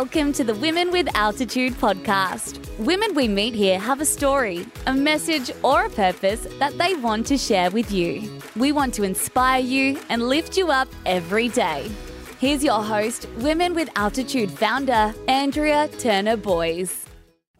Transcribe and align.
Welcome 0.00 0.32
to 0.34 0.44
the 0.44 0.54
Women 0.54 0.92
with 0.92 1.08
Altitude 1.16 1.72
podcast. 1.72 2.64
Women 2.78 3.16
we 3.16 3.26
meet 3.26 3.52
here 3.52 3.80
have 3.80 4.00
a 4.00 4.04
story, 4.04 4.64
a 4.86 4.94
message, 4.94 5.50
or 5.64 5.86
a 5.86 5.90
purpose 5.90 6.46
that 6.60 6.78
they 6.78 6.94
want 6.94 7.26
to 7.26 7.36
share 7.36 7.68
with 7.72 7.90
you. 7.90 8.30
We 8.54 8.70
want 8.70 8.94
to 8.94 9.02
inspire 9.02 9.60
you 9.60 9.98
and 10.08 10.28
lift 10.28 10.56
you 10.56 10.70
up 10.70 10.86
every 11.04 11.48
day. 11.48 11.90
Here's 12.38 12.62
your 12.62 12.80
host, 12.80 13.26
Women 13.38 13.74
with 13.74 13.90
Altitude 13.96 14.52
founder, 14.52 15.12
Andrea 15.26 15.88
Turner 15.98 16.36
Boys. 16.36 17.04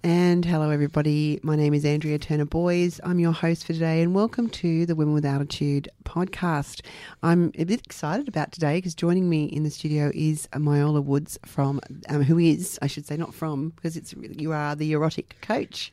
And 0.04 0.44
hello, 0.44 0.70
everybody. 0.70 1.40
My 1.42 1.56
name 1.56 1.74
is 1.74 1.84
Andrea 1.84 2.20
Turner 2.20 2.44
Boys. 2.44 3.00
I'm 3.02 3.18
your 3.18 3.32
host 3.32 3.66
for 3.66 3.72
today, 3.72 4.00
and 4.00 4.14
welcome 4.14 4.48
to 4.50 4.86
the 4.86 4.94
Women 4.94 5.12
with 5.12 5.26
Altitude 5.26 5.88
podcast. 6.08 6.80
I'm 7.22 7.52
a 7.58 7.64
bit 7.64 7.80
excited 7.84 8.28
about 8.28 8.50
today 8.50 8.78
because 8.78 8.94
joining 8.94 9.28
me 9.28 9.44
in 9.44 9.62
the 9.62 9.70
studio 9.70 10.10
is 10.14 10.48
Myola 10.54 11.04
Woods 11.04 11.38
from, 11.44 11.80
um, 12.08 12.22
who 12.22 12.38
is, 12.38 12.78
I 12.80 12.86
should 12.86 13.06
say, 13.06 13.16
not 13.16 13.34
from, 13.34 13.70
because 13.70 13.96
it's 13.96 14.14
you 14.14 14.52
are 14.52 14.74
the 14.74 14.92
erotic 14.92 15.36
coach, 15.42 15.92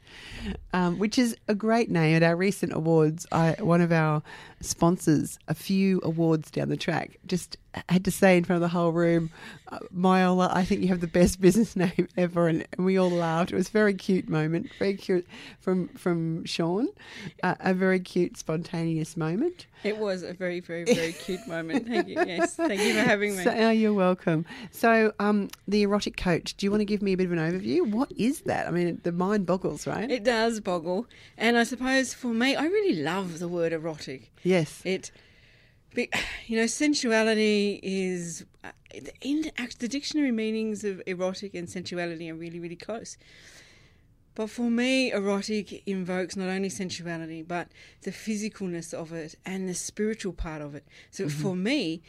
um, 0.73 0.97
which 0.97 1.19
is 1.19 1.35
a 1.47 1.55
great 1.55 1.91
name. 1.91 2.15
At 2.15 2.23
our 2.23 2.35
recent 2.35 2.73
awards, 2.73 3.27
I, 3.31 3.55
one 3.59 3.81
of 3.81 3.91
our 3.91 4.23
sponsors, 4.61 5.37
a 5.47 5.53
few 5.53 5.99
awards 6.03 6.49
down 6.49 6.69
the 6.69 6.77
track, 6.77 7.19
just 7.27 7.57
had 7.89 8.05
to 8.05 8.11
say 8.11 8.37
in 8.37 8.43
front 8.43 8.57
of 8.57 8.61
the 8.61 8.77
whole 8.77 8.91
room, 8.91 9.29
uh, 9.69 9.79
Myola, 9.95 10.49
I 10.53 10.63
think 10.63 10.81
you 10.81 10.87
have 10.89 11.01
the 11.01 11.07
best 11.07 11.41
business 11.45 11.75
name 11.75 12.07
ever, 12.17 12.47
and, 12.47 12.65
and 12.73 12.85
we 12.85 12.97
all 12.97 13.09
laughed. 13.09 13.51
It 13.51 13.55
was 13.55 13.69
a 13.69 13.71
very 13.71 13.93
cute 13.93 14.29
moment, 14.29 14.69
very 14.79 14.95
cute 14.95 15.27
from 15.59 15.89
from 15.89 16.45
Sean, 16.45 16.87
uh, 17.43 17.55
a 17.59 17.73
very 17.73 17.99
cute, 17.99 18.37
spontaneous 18.37 19.17
moment. 19.17 19.67
It 19.83 19.97
was 19.97 20.04
a 20.07 20.33
very, 20.33 20.59
very, 20.59 20.83
very 20.85 21.13
cute 21.13 21.45
moment. 21.47 21.87
Thank 21.87 22.07
you. 22.07 22.15
Yes, 22.25 22.55
thank 22.55 22.81
you 22.81 22.93
for 22.93 23.01
having 23.01 23.35
me. 23.35 23.43
So, 23.43 23.51
oh, 23.51 23.69
you're 23.69 23.93
welcome. 23.93 24.45
So, 24.71 25.13
um, 25.19 25.49
the 25.67 25.83
erotic 25.83 26.17
coach. 26.17 26.55
Do 26.55 26.65
you 26.65 26.71
want 26.71 26.81
to 26.81 26.85
give 26.85 27.01
me 27.01 27.13
a 27.13 27.17
bit 27.17 27.25
of 27.25 27.31
an 27.31 27.39
overview? 27.39 27.89
What 27.91 28.11
is 28.17 28.41
that? 28.41 28.67
I 28.67 28.71
mean, 28.71 28.99
the 29.03 29.11
mind 29.11 29.45
boggles, 29.45 29.85
right? 29.87 30.09
It 30.09 30.23
does 30.23 30.59
boggle, 30.59 31.07
and 31.37 31.57
I 31.57 31.63
suppose 31.63 32.13
for 32.13 32.27
me, 32.27 32.55
I 32.55 32.65
really 32.65 33.01
love 33.01 33.39
the 33.39 33.47
word 33.47 33.73
erotic. 33.73 34.31
yes. 34.43 34.81
It, 34.85 35.11
be- 35.93 36.09
you 36.47 36.57
know, 36.57 36.65
sensuality 36.67 37.79
is 37.83 38.45
uh, 38.63 38.69
in 39.21 39.51
act- 39.57 39.79
the 39.79 39.87
dictionary 39.87 40.31
meanings 40.31 40.83
of 40.83 41.01
erotic 41.05 41.53
and 41.55 41.69
sensuality 41.69 42.29
are 42.29 42.35
really, 42.35 42.59
really 42.59 42.75
close. 42.75 43.17
But 44.35 44.49
for 44.49 44.69
me, 44.69 45.11
erotic 45.13 45.81
invokes 45.87 46.35
not 46.35 46.49
only 46.49 46.69
sensuality, 46.69 47.41
but 47.41 47.69
the 48.03 48.11
physicalness 48.11 48.93
of 48.93 49.13
it 49.13 49.35
and 49.45 49.67
the 49.67 49.73
spiritual 49.73 50.33
part 50.33 50.61
of 50.61 50.75
it. 50.75 50.85
So 51.09 51.25
mm-hmm. 51.25 51.41
for 51.41 51.55
me, 51.55 52.01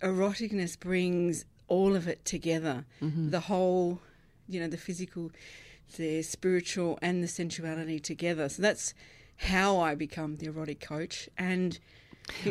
eroticness 0.00 0.80
brings 0.80 1.44
all 1.68 1.94
of 1.94 2.08
it 2.08 2.24
together 2.24 2.84
mm-hmm. 3.02 3.30
the 3.30 3.40
whole, 3.40 4.00
you 4.48 4.60
know, 4.60 4.68
the 4.68 4.78
physical, 4.78 5.30
the 5.96 6.22
spiritual, 6.22 6.98
and 7.02 7.22
the 7.22 7.28
sensuality 7.28 8.00
together. 8.00 8.48
So 8.48 8.62
that's 8.62 8.94
how 9.36 9.78
I 9.78 9.94
become 9.94 10.36
the 10.36 10.46
erotic 10.46 10.80
coach. 10.80 11.28
And 11.36 11.78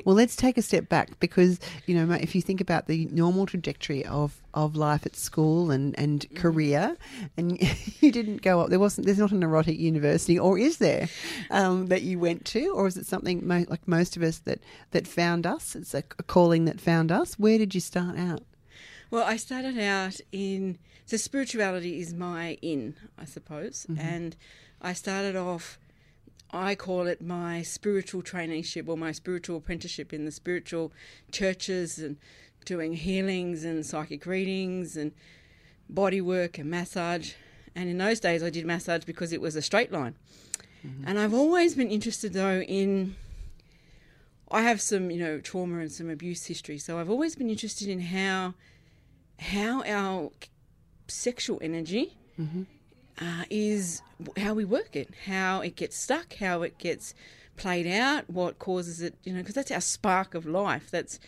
Well, 0.05 0.15
let's 0.15 0.35
take 0.35 0.57
a 0.57 0.61
step 0.61 0.89
back 0.89 1.19
because 1.19 1.59
you 1.85 1.95
know 1.95 2.13
if 2.15 2.35
you 2.35 2.41
think 2.41 2.61
about 2.61 2.87
the 2.87 3.05
normal 3.05 3.45
trajectory 3.45 4.05
of, 4.05 4.41
of 4.53 4.75
life 4.75 5.05
at 5.05 5.15
school 5.15 5.71
and, 5.71 5.97
and 5.97 6.25
career, 6.35 6.95
and 7.37 7.59
you 8.01 8.11
didn't 8.11 8.41
go 8.41 8.61
up. 8.61 8.69
There 8.69 8.79
wasn't. 8.79 9.05
There's 9.05 9.19
not 9.19 9.31
an 9.31 9.43
erotic 9.43 9.79
university, 9.79 10.37
or 10.37 10.57
is 10.57 10.77
there, 10.77 11.09
um, 11.49 11.87
that 11.87 12.03
you 12.03 12.19
went 12.19 12.45
to, 12.45 12.69
or 12.69 12.87
is 12.87 12.97
it 12.97 13.05
something 13.05 13.45
mo- 13.45 13.65
like 13.67 13.87
most 13.87 14.15
of 14.15 14.23
us 14.23 14.39
that 14.39 14.59
that 14.91 15.07
found 15.07 15.45
us? 15.45 15.75
It's 15.75 15.93
a, 15.93 16.03
a 16.19 16.23
calling 16.23 16.65
that 16.65 16.79
found 16.79 17.11
us. 17.11 17.39
Where 17.39 17.57
did 17.57 17.73
you 17.73 17.81
start 17.81 18.17
out? 18.17 18.43
Well, 19.09 19.23
I 19.23 19.37
started 19.37 19.77
out 19.77 20.19
in 20.31 20.77
so 21.05 21.17
spirituality 21.17 21.99
is 21.99 22.13
my 22.13 22.57
in, 22.61 22.95
I 23.17 23.25
suppose, 23.25 23.85
and 23.97 24.35
I 24.81 24.93
started 24.93 25.35
off. 25.35 25.77
I 26.53 26.75
call 26.75 27.07
it 27.07 27.21
my 27.21 27.63
spiritual 27.63 28.21
traineeship 28.21 28.87
or 28.87 28.95
my 28.95 29.11
spiritual 29.11 29.57
apprenticeship 29.57 30.13
in 30.13 30.23
the 30.25 30.31
spiritual 30.31 30.93
churches 31.31 31.97
and 31.97 32.17
doing 32.63 32.93
healings 32.93 33.63
and 33.63 33.83
psychic 33.83 34.25
readings 34.27 34.95
and 34.95 35.11
body 35.89 36.21
work 36.21 36.59
and 36.59 36.69
massage. 36.69 37.33
And 37.75 37.89
in 37.89 37.97
those 37.97 38.19
days, 38.19 38.43
I 38.43 38.51
did 38.51 38.65
massage 38.65 39.03
because 39.03 39.33
it 39.33 39.41
was 39.41 39.55
a 39.55 39.61
straight 39.63 39.91
line. 39.91 40.15
Mm-hmm. 40.85 41.07
And 41.07 41.19
I've 41.19 41.33
always 41.33 41.73
been 41.73 41.89
interested 41.89 42.33
though 42.33 42.61
in 42.61 43.15
I 44.51 44.61
have 44.61 44.79
some, 44.79 45.09
you 45.09 45.19
know, 45.19 45.39
trauma 45.39 45.79
and 45.79 45.91
some 45.91 46.11
abuse 46.11 46.45
history. 46.45 46.77
So 46.77 46.99
I've 46.99 47.09
always 47.09 47.35
been 47.35 47.49
interested 47.49 47.87
in 47.89 47.99
how 47.99 48.53
how 49.39 49.83
our 49.83 50.29
sexual 51.07 51.57
energy 51.61 52.15
mm-hmm. 52.39 52.63
Uh, 53.19 53.43
is 53.49 54.01
how 54.37 54.53
we 54.53 54.65
work 54.65 54.95
it, 54.95 55.09
how 55.25 55.61
it 55.61 55.75
gets 55.75 55.97
stuck, 55.97 56.35
how 56.35 56.61
it 56.61 56.77
gets 56.77 57.13
played 57.55 57.87
out, 57.87 58.29
what 58.29 58.59
causes 58.59 59.01
it, 59.01 59.15
you 59.23 59.33
know, 59.33 59.39
because 59.39 59.55
that's 59.55 59.71
our 59.71 59.81
spark 59.81 60.33
of 60.33 60.45
life. 60.45 60.89
That's 60.89 61.19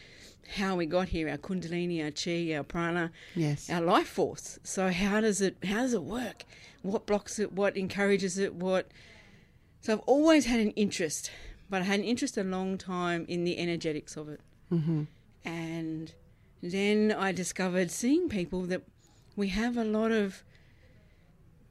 how 0.58 0.76
we 0.76 0.86
got 0.86 1.10
here, 1.10 1.30
our 1.30 1.38
kundalini, 1.38 2.04
our 2.04 2.12
chi, 2.12 2.56
our 2.56 2.64
prana, 2.64 3.12
Yes. 3.36 3.70
our 3.70 3.82
life 3.82 4.08
force. 4.08 4.60
So 4.64 4.92
how 4.92 5.22
does 5.22 5.42
it 5.42 5.58
how 5.64 5.82
does 5.82 5.94
it 5.94 6.04
work? 6.04 6.44
What 6.82 7.06
blocks 7.06 7.40
it? 7.40 7.52
What 7.54 7.76
encourages 7.78 8.38
it? 8.38 8.54
What 8.54 8.92
so 9.82 9.94
I've 9.94 10.00
always 10.02 10.46
had 10.46 10.60
an 10.60 10.72
interest, 10.72 11.32
but 11.70 11.82
I 11.82 11.86
had 11.86 12.00
an 12.00 12.06
interest 12.06 12.38
a 12.38 12.44
long 12.44 12.78
time 12.78 13.26
in 13.28 13.44
the 13.44 13.58
energetics 13.58 14.18
of 14.18 14.30
it. 14.30 14.40
Mm-hmm. 14.72 15.04
And 15.44 16.14
then 16.62 17.12
I 17.12 17.32
discovered 17.32 17.92
seeing 17.92 18.30
people 18.30 18.64
that 18.64 18.82
we 19.36 19.50
have 19.50 19.78
a 19.78 19.84
lot 19.84 20.12
of 20.12 20.44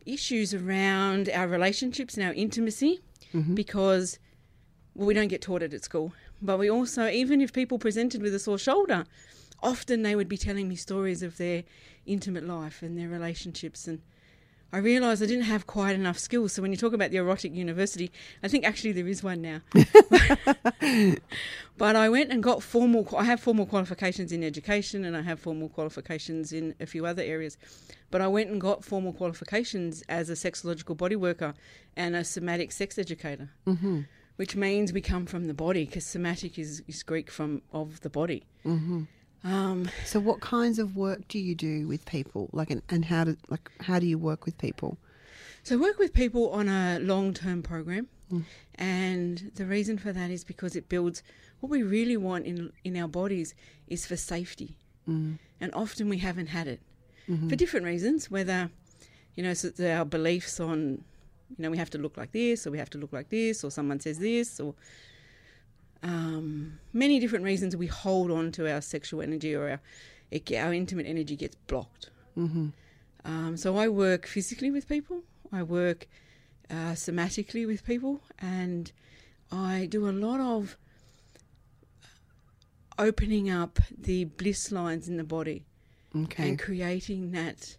issues 0.06 0.54
around 0.54 1.28
our 1.30 1.46
relationships 1.46 2.16
and 2.16 2.26
our 2.26 2.32
intimacy 2.34 3.00
mm-hmm. 3.32 3.54
because 3.54 4.18
well, 4.94 5.06
we 5.06 5.14
don't 5.14 5.28
get 5.28 5.42
taught 5.42 5.62
it 5.62 5.74
at 5.74 5.84
school. 5.84 6.12
But 6.40 6.58
we 6.58 6.70
also, 6.70 7.08
even 7.08 7.40
if 7.40 7.52
people 7.52 7.78
presented 7.78 8.22
with 8.22 8.34
a 8.34 8.38
sore 8.38 8.58
shoulder, 8.58 9.04
often 9.62 10.02
they 10.02 10.14
would 10.14 10.28
be 10.28 10.36
telling 10.36 10.68
me 10.68 10.76
stories 10.76 11.22
of 11.22 11.36
their 11.36 11.64
intimate 12.06 12.44
life 12.44 12.82
and 12.82 12.98
their 12.98 13.08
relationships. 13.08 13.88
And 13.88 14.02
I 14.74 14.78
realised 14.78 15.22
I 15.22 15.26
didn't 15.26 15.44
have 15.44 15.68
quite 15.68 15.94
enough 15.94 16.18
skills. 16.18 16.52
So 16.52 16.60
when 16.60 16.72
you 16.72 16.76
talk 16.76 16.92
about 16.92 17.12
the 17.12 17.18
erotic 17.18 17.54
university, 17.54 18.10
I 18.42 18.48
think 18.48 18.64
actually 18.64 18.90
there 18.90 19.06
is 19.06 19.22
one 19.22 19.40
now. 19.40 19.60
but 21.78 21.94
I 21.94 22.08
went 22.08 22.32
and 22.32 22.42
got 22.42 22.60
formal. 22.60 23.08
I 23.16 23.22
have 23.22 23.38
formal 23.38 23.66
qualifications 23.66 24.32
in 24.32 24.42
education, 24.42 25.04
and 25.04 25.16
I 25.16 25.22
have 25.22 25.38
formal 25.38 25.68
qualifications 25.68 26.52
in 26.52 26.74
a 26.80 26.86
few 26.86 27.06
other 27.06 27.22
areas. 27.22 27.56
But 28.10 28.20
I 28.20 28.26
went 28.26 28.50
and 28.50 28.60
got 28.60 28.84
formal 28.84 29.12
qualifications 29.12 30.02
as 30.08 30.28
a 30.28 30.32
sexological 30.32 30.96
body 30.96 31.14
worker 31.14 31.54
and 31.96 32.16
a 32.16 32.24
somatic 32.24 32.72
sex 32.72 32.98
educator, 32.98 33.50
mm-hmm. 33.68 34.00
which 34.34 34.56
means 34.56 34.92
we 34.92 35.00
come 35.00 35.24
from 35.24 35.44
the 35.44 35.54
body 35.54 35.84
because 35.84 36.04
somatic 36.04 36.58
is, 36.58 36.82
is 36.88 37.04
Greek 37.04 37.30
from 37.30 37.62
of 37.72 38.00
the 38.00 38.10
body. 38.10 38.44
Um, 39.44 39.90
So, 40.06 40.18
what 40.18 40.40
kinds 40.40 40.78
of 40.78 40.96
work 40.96 41.28
do 41.28 41.38
you 41.38 41.54
do 41.54 41.86
with 41.86 42.04
people? 42.06 42.48
Like, 42.52 42.70
and, 42.70 42.82
and 42.88 43.04
how 43.04 43.24
do 43.24 43.36
like 43.48 43.70
how 43.80 43.98
do 43.98 44.06
you 44.06 44.18
work 44.18 44.46
with 44.46 44.56
people? 44.58 44.96
So 45.62 45.76
I 45.76 45.80
work 45.80 45.98
with 45.98 46.12
people 46.12 46.50
on 46.50 46.68
a 46.68 46.98
long-term 47.00 47.62
program, 47.62 48.08
hmm. 48.28 48.40
and 48.74 49.50
the 49.54 49.64
reason 49.64 49.96
for 49.98 50.12
that 50.12 50.30
is 50.30 50.44
because 50.44 50.76
it 50.76 50.88
builds 50.88 51.22
what 51.60 51.70
we 51.70 51.82
really 51.82 52.16
want 52.16 52.46
in 52.46 52.72
in 52.84 52.96
our 52.96 53.08
bodies 53.08 53.54
is 53.86 54.06
for 54.06 54.16
safety, 54.16 54.76
hmm. 55.04 55.34
and 55.60 55.72
often 55.74 56.08
we 56.08 56.18
haven't 56.18 56.48
had 56.48 56.66
it 56.66 56.80
mm-hmm. 57.28 57.48
for 57.48 57.56
different 57.56 57.86
reasons. 57.86 58.30
Whether 58.30 58.70
you 59.36 59.42
know 59.42 59.54
so 59.54 59.70
our 59.80 60.04
beliefs 60.04 60.60
on 60.60 61.04
you 61.56 61.62
know 61.62 61.70
we 61.70 61.78
have 61.78 61.90
to 61.90 61.98
look 61.98 62.16
like 62.16 62.32
this, 62.32 62.66
or 62.66 62.70
we 62.70 62.78
have 62.78 62.90
to 62.90 62.98
look 62.98 63.12
like 63.12 63.28
this, 63.28 63.64
or 63.64 63.70
someone 63.70 64.00
says 64.00 64.18
this, 64.18 64.60
or 64.60 64.74
um, 66.04 66.78
many 66.92 67.18
different 67.18 67.44
reasons 67.44 67.74
we 67.76 67.86
hold 67.88 68.30
on 68.30 68.52
to 68.52 68.70
our 68.72 68.80
sexual 68.80 69.20
energy 69.22 69.54
or 69.54 69.68
our 69.70 69.80
it, 70.30 70.50
our 70.52 70.72
intimate 70.72 71.06
energy 71.06 71.34
gets 71.36 71.56
blocked. 71.66 72.10
Um, 72.36 73.56
so 73.56 73.76
I 73.76 73.88
work 73.88 74.26
physically 74.26 74.70
with 74.70 74.86
people. 74.88 75.22
I 75.52 75.62
work 75.62 76.06
uh, 76.70 76.92
somatically 76.94 77.66
with 77.66 77.84
people, 77.86 78.20
and 78.38 78.90
I 79.52 79.86
do 79.90 80.08
a 80.08 80.12
lot 80.12 80.40
of 80.40 80.76
opening 82.98 83.50
up 83.50 83.78
the 83.96 84.24
bliss 84.24 84.70
lines 84.70 85.08
in 85.08 85.16
the 85.16 85.24
body 85.24 85.64
Okay. 86.16 86.48
and 86.48 86.58
creating 86.58 87.32
that 87.32 87.76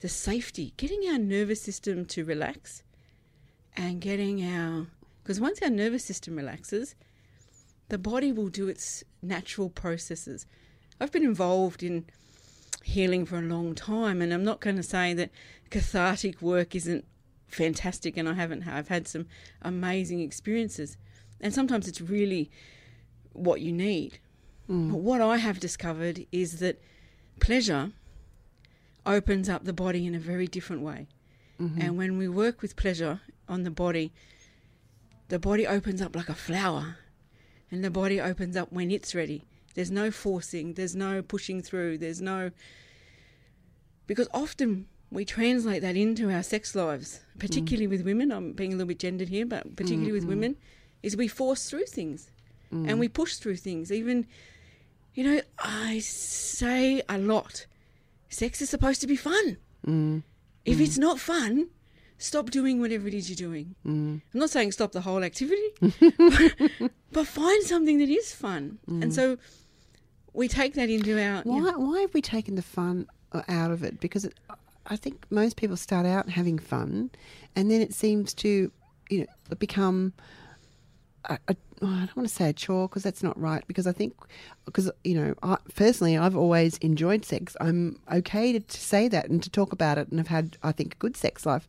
the 0.00 0.08
safety, 0.08 0.72
getting 0.76 1.08
our 1.10 1.18
nervous 1.18 1.62
system 1.62 2.04
to 2.06 2.24
relax, 2.24 2.82
and 3.76 4.00
getting 4.00 4.44
our 4.44 4.86
because 5.22 5.40
once 5.40 5.60
our 5.62 5.70
nervous 5.70 6.04
system 6.04 6.36
relaxes, 6.36 6.94
the 7.88 7.98
body 7.98 8.32
will 8.32 8.48
do 8.48 8.68
its 8.68 9.04
natural 9.22 9.70
processes. 9.70 10.46
I've 11.00 11.12
been 11.12 11.24
involved 11.24 11.82
in 11.82 12.06
healing 12.82 13.26
for 13.26 13.38
a 13.38 13.42
long 13.42 13.74
time, 13.74 14.22
and 14.22 14.32
I'm 14.32 14.44
not 14.44 14.60
going 14.60 14.76
to 14.76 14.82
say 14.82 15.12
that 15.14 15.30
cathartic 15.70 16.40
work 16.40 16.74
isn't 16.74 17.04
fantastic, 17.48 18.16
and 18.16 18.28
I 18.28 18.34
haven't. 18.34 18.66
I've 18.66 18.88
had 18.88 19.06
some 19.06 19.26
amazing 19.62 20.20
experiences, 20.20 20.96
and 21.40 21.52
sometimes 21.52 21.86
it's 21.88 22.00
really 22.00 22.50
what 23.32 23.60
you 23.60 23.72
need. 23.72 24.18
But 24.68 24.98
what 24.98 25.20
I 25.20 25.36
have 25.36 25.60
discovered 25.60 26.26
is 26.32 26.58
that 26.58 26.82
pleasure 27.38 27.92
opens 29.04 29.48
up 29.48 29.64
the 29.64 29.72
body 29.72 30.06
in 30.06 30.14
a 30.14 30.18
very 30.18 30.48
different 30.48 30.82
way. 30.82 31.06
Mm-hmm. 31.60 31.80
And 31.80 31.96
when 31.96 32.18
we 32.18 32.28
work 32.28 32.62
with 32.62 32.74
pleasure 32.74 33.20
on 33.48 33.62
the 33.62 33.70
body, 33.70 34.12
the 35.28 35.38
body 35.38 35.66
opens 35.66 36.02
up 36.02 36.16
like 36.16 36.28
a 36.28 36.34
flower, 36.34 36.96
and 37.76 37.84
the 37.84 37.90
body 37.90 38.18
opens 38.20 38.56
up 38.56 38.72
when 38.72 38.90
it's 38.90 39.14
ready. 39.14 39.44
There's 39.74 39.90
no 39.90 40.10
forcing, 40.10 40.72
there's 40.74 40.96
no 40.96 41.20
pushing 41.20 41.60
through, 41.60 41.98
there's 41.98 42.22
no. 42.22 42.50
Because 44.06 44.28
often 44.32 44.86
we 45.10 45.26
translate 45.26 45.82
that 45.82 45.94
into 45.94 46.30
our 46.30 46.42
sex 46.42 46.74
lives, 46.74 47.20
particularly 47.38 47.86
mm. 47.86 47.90
with 47.90 48.02
women. 48.02 48.32
I'm 48.32 48.52
being 48.52 48.72
a 48.72 48.76
little 48.76 48.88
bit 48.88 48.98
gendered 48.98 49.28
here, 49.28 49.44
but 49.44 49.76
particularly 49.76 50.12
with 50.12 50.22
mm-hmm. 50.22 50.30
women, 50.30 50.56
is 51.02 51.16
we 51.16 51.28
force 51.28 51.68
through 51.68 51.84
things 51.84 52.30
mm. 52.72 52.88
and 52.88 52.98
we 52.98 53.08
push 53.08 53.34
through 53.34 53.56
things. 53.56 53.92
Even, 53.92 54.26
you 55.14 55.22
know, 55.22 55.40
I 55.58 55.98
say 55.98 57.02
a 57.08 57.18
lot 57.18 57.66
sex 58.30 58.62
is 58.62 58.70
supposed 58.70 59.02
to 59.02 59.06
be 59.06 59.16
fun. 59.16 59.58
Mm. 59.86 60.22
If 60.64 60.80
it's 60.80 60.96
mm. 60.96 61.02
not 61.02 61.20
fun, 61.20 61.68
stop 62.18 62.50
doing 62.50 62.80
whatever 62.80 63.08
it 63.08 63.14
is 63.14 63.28
you're 63.28 63.48
doing. 63.48 63.74
Mm. 63.86 64.20
I'm 64.34 64.40
not 64.40 64.50
saying 64.50 64.72
stop 64.72 64.92
the 64.92 65.00
whole 65.00 65.22
activity, 65.22 65.70
but, 65.80 66.54
but 67.12 67.26
find 67.26 67.62
something 67.64 67.98
that 67.98 68.08
is 68.08 68.34
fun. 68.34 68.78
And 68.88 69.14
so 69.14 69.38
we 70.36 70.48
take 70.48 70.74
that 70.74 70.90
into 70.90 71.20
our. 71.20 71.42
Why, 71.42 71.72
why 71.72 72.00
have 72.02 72.14
we 72.14 72.22
taken 72.22 72.54
the 72.54 72.62
fun 72.62 73.08
uh, 73.32 73.42
out 73.48 73.70
of 73.70 73.82
it? 73.82 73.98
Because 74.00 74.24
it, 74.24 74.34
I 74.86 74.96
think 74.96 75.26
most 75.30 75.56
people 75.56 75.76
start 75.76 76.06
out 76.06 76.28
having 76.28 76.58
fun, 76.58 77.10
and 77.56 77.70
then 77.70 77.80
it 77.80 77.94
seems 77.94 78.34
to, 78.34 78.70
you 79.10 79.20
know, 79.20 79.56
become. 79.58 80.12
A, 81.28 81.38
a, 81.48 81.56
oh, 81.82 81.88
I 81.88 81.98
don't 82.00 82.16
want 82.16 82.28
to 82.28 82.34
say 82.34 82.50
a 82.50 82.52
chore 82.52 82.86
because 82.86 83.02
that's 83.02 83.22
not 83.22 83.36
right. 83.40 83.66
Because 83.66 83.88
I 83.88 83.92
think, 83.92 84.14
because 84.64 84.90
you 85.02 85.14
know, 85.14 85.34
I, 85.42 85.56
personally, 85.74 86.16
I've 86.16 86.36
always 86.36 86.76
enjoyed 86.78 87.24
sex. 87.24 87.56
I'm 87.60 87.98
okay 88.12 88.52
to, 88.52 88.60
to 88.60 88.80
say 88.80 89.08
that 89.08 89.28
and 89.28 89.42
to 89.42 89.50
talk 89.50 89.72
about 89.72 89.98
it, 89.98 90.08
and 90.08 90.20
I've 90.20 90.28
had, 90.28 90.56
I 90.62 90.70
think, 90.70 90.94
a 90.94 90.98
good 90.98 91.16
sex 91.16 91.44
life. 91.46 91.66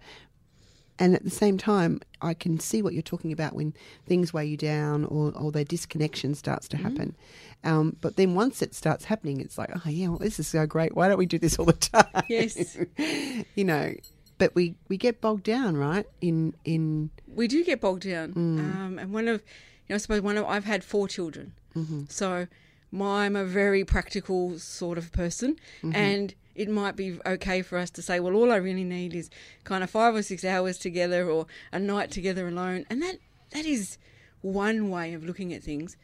And 1.00 1.14
at 1.14 1.24
the 1.24 1.30
same 1.30 1.58
time, 1.58 2.02
I 2.22 2.34
can 2.34 2.60
see 2.60 2.82
what 2.82 2.94
you're 2.94 3.04
talking 3.04 3.32
about 3.32 3.54
when 3.54 3.74
things 4.08 4.34
weigh 4.34 4.46
you 4.46 4.58
down 4.58 5.06
or, 5.06 5.32
or 5.36 5.52
their 5.52 5.64
disconnection 5.64 6.34
starts 6.34 6.68
to 6.70 6.78
happen. 6.78 7.16
Um, 7.64 7.96
but 8.02 8.16
then 8.16 8.34
once 8.34 8.62
it 8.62 8.74
starts 8.74 9.06
happening, 9.06 9.40
it's 9.40 9.58
like, 9.58 9.70
oh, 9.76 9.90
yeah, 9.90 10.08
well, 10.08 10.18
this 10.18 10.40
is 10.40 10.48
so 10.48 10.66
great. 10.66 10.96
Why 10.96 11.08
don't 11.08 11.18
we 11.18 11.26
do 11.28 11.38
this 11.38 11.60
all 11.60 11.66
the 11.66 11.74
time? 11.74 12.24
Yes. 12.28 12.78
you 13.56 13.64
know, 13.64 13.94
but 14.40 14.56
we, 14.56 14.76
we 14.88 14.98
get 14.98 15.22
bogged 15.22 15.44
down, 15.44 15.78
right? 15.78 16.06
In, 16.22 16.56
in 16.66 17.12
we 17.28 17.48
do 17.48 17.64
get 17.64 17.80
bogged 17.82 18.04
down. 18.04 18.34
Um, 18.36 19.00
and 19.00 19.12
one 19.14 19.28
of, 19.28 19.42
you 19.88 19.90
know, 19.90 19.96
I 19.96 19.98
suppose 20.00 20.22
one 20.22 20.38
of, 20.38 20.46
I've 20.46 20.66
had 20.66 20.84
four 20.84 21.08
children. 21.08 21.54
So 22.10 22.30
my, 22.32 22.48
I'm 23.02 23.36
a 23.36 23.46
very 23.46 23.84
practical 23.84 24.60
sort 24.60 24.98
of 24.98 25.12
person. 25.12 25.58
Mm-hmm. 25.84 25.96
And 25.96 26.36
it 26.56 26.70
might 26.70 26.96
be 26.96 27.20
okay 27.26 27.62
for 27.62 27.78
us 27.78 27.90
to 27.92 28.02
say, 28.02 28.20
well, 28.20 28.34
all 28.34 28.52
I 28.52 28.56
really 28.56 28.84
need 28.84 29.14
is 29.14 29.30
kind 29.64 29.84
of 29.84 29.90
five 29.90 30.16
or 30.16 30.24
six 30.24 30.44
hours 30.44 30.78
together 30.78 31.30
or 31.30 31.46
a 31.72 31.80
night 31.80 32.12
together 32.12 32.48
alone. 32.48 32.86
And 32.90 33.02
that, 33.04 33.18
that 33.52 33.66
is 33.66 33.98
one 34.42 34.90
way 34.90 35.14
of 35.14 35.24
looking 35.24 35.54
at 35.54 35.64
things. 35.64 35.98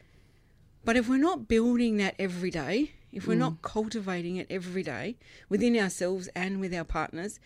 But 0.85 0.95
if 0.95 1.09
we're 1.09 1.17
not 1.17 1.47
building 1.47 1.97
that 1.97 2.15
every 2.19 2.51
day, 2.51 2.91
if 3.11 3.27
we're 3.27 3.35
mm. 3.35 3.39
not 3.39 3.61
cultivating 3.61 4.35
it 4.35 4.47
every 4.49 4.83
day 4.83 5.17
within 5.49 5.77
ourselves 5.77 6.27
and 6.35 6.59
with 6.59 6.73
our 6.73 6.83
partners, 6.83 7.39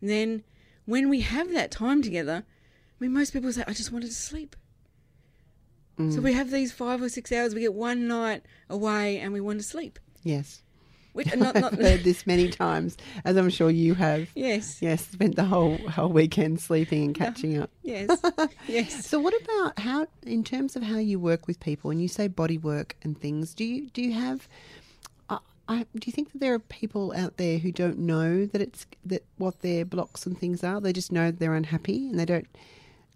then 0.00 0.42
when 0.84 1.08
we 1.08 1.20
have 1.20 1.52
that 1.52 1.70
time 1.70 2.02
together, 2.02 2.44
I 2.44 3.04
mean, 3.04 3.12
most 3.12 3.32
people 3.32 3.52
say, 3.52 3.64
I 3.66 3.72
just 3.72 3.92
wanted 3.92 4.08
to 4.08 4.14
sleep. 4.14 4.56
So 6.10 6.20
mm. 6.20 6.24
we 6.24 6.32
have 6.32 6.50
these 6.50 6.72
five 6.72 7.00
or 7.02 7.08
six 7.08 7.30
hours, 7.32 7.54
we 7.54 7.60
get 7.60 7.74
one 7.74 8.08
night 8.08 8.42
away 8.68 9.18
and 9.18 9.32
we 9.32 9.40
want 9.40 9.58
to 9.60 9.64
sleep. 9.64 9.98
yes. 10.22 10.62
Which, 11.12 11.30
uh, 11.30 11.36
not, 11.36 11.54
not, 11.54 11.72
I've 11.74 11.78
heard 11.88 12.04
this 12.04 12.26
many 12.26 12.48
times, 12.48 12.96
as 13.26 13.36
I'm 13.36 13.50
sure 13.50 13.68
you 13.68 13.92
have. 13.94 14.30
yes, 14.34 14.80
Yes, 14.80 15.06
spent 15.06 15.36
the 15.36 15.44
whole 15.44 15.76
whole 15.76 16.08
weekend 16.08 16.58
sleeping 16.58 17.02
and 17.04 17.14
catching 17.14 17.58
up. 17.58 17.68
yes, 17.82 18.18
yes. 18.66 19.04
So, 19.06 19.20
what 19.20 19.34
about 19.42 19.78
how, 19.78 20.06
in 20.24 20.42
terms 20.42 20.74
of 20.74 20.82
how 20.82 20.96
you 20.96 21.20
work 21.20 21.46
with 21.46 21.60
people, 21.60 21.90
and 21.90 22.00
you 22.00 22.08
say 22.08 22.28
body 22.28 22.56
work 22.56 22.96
and 23.02 23.20
things? 23.20 23.52
Do 23.52 23.62
you 23.62 23.90
do 23.90 24.00
you 24.00 24.12
have? 24.14 24.48
I 25.28 25.38
I, 25.68 25.84
do 25.94 26.06
you 26.06 26.12
think 26.12 26.32
that 26.32 26.38
there 26.38 26.54
are 26.54 26.58
people 26.58 27.12
out 27.14 27.36
there 27.36 27.58
who 27.58 27.72
don't 27.72 27.98
know 27.98 28.46
that 28.46 28.62
it's 28.62 28.86
that 29.04 29.22
what 29.36 29.60
their 29.60 29.84
blocks 29.84 30.24
and 30.24 30.38
things 30.38 30.64
are? 30.64 30.80
They 30.80 30.94
just 30.94 31.12
know 31.12 31.30
they're 31.30 31.52
unhappy 31.54 32.08
and 32.08 32.18
they 32.18 32.24
don't. 32.24 32.48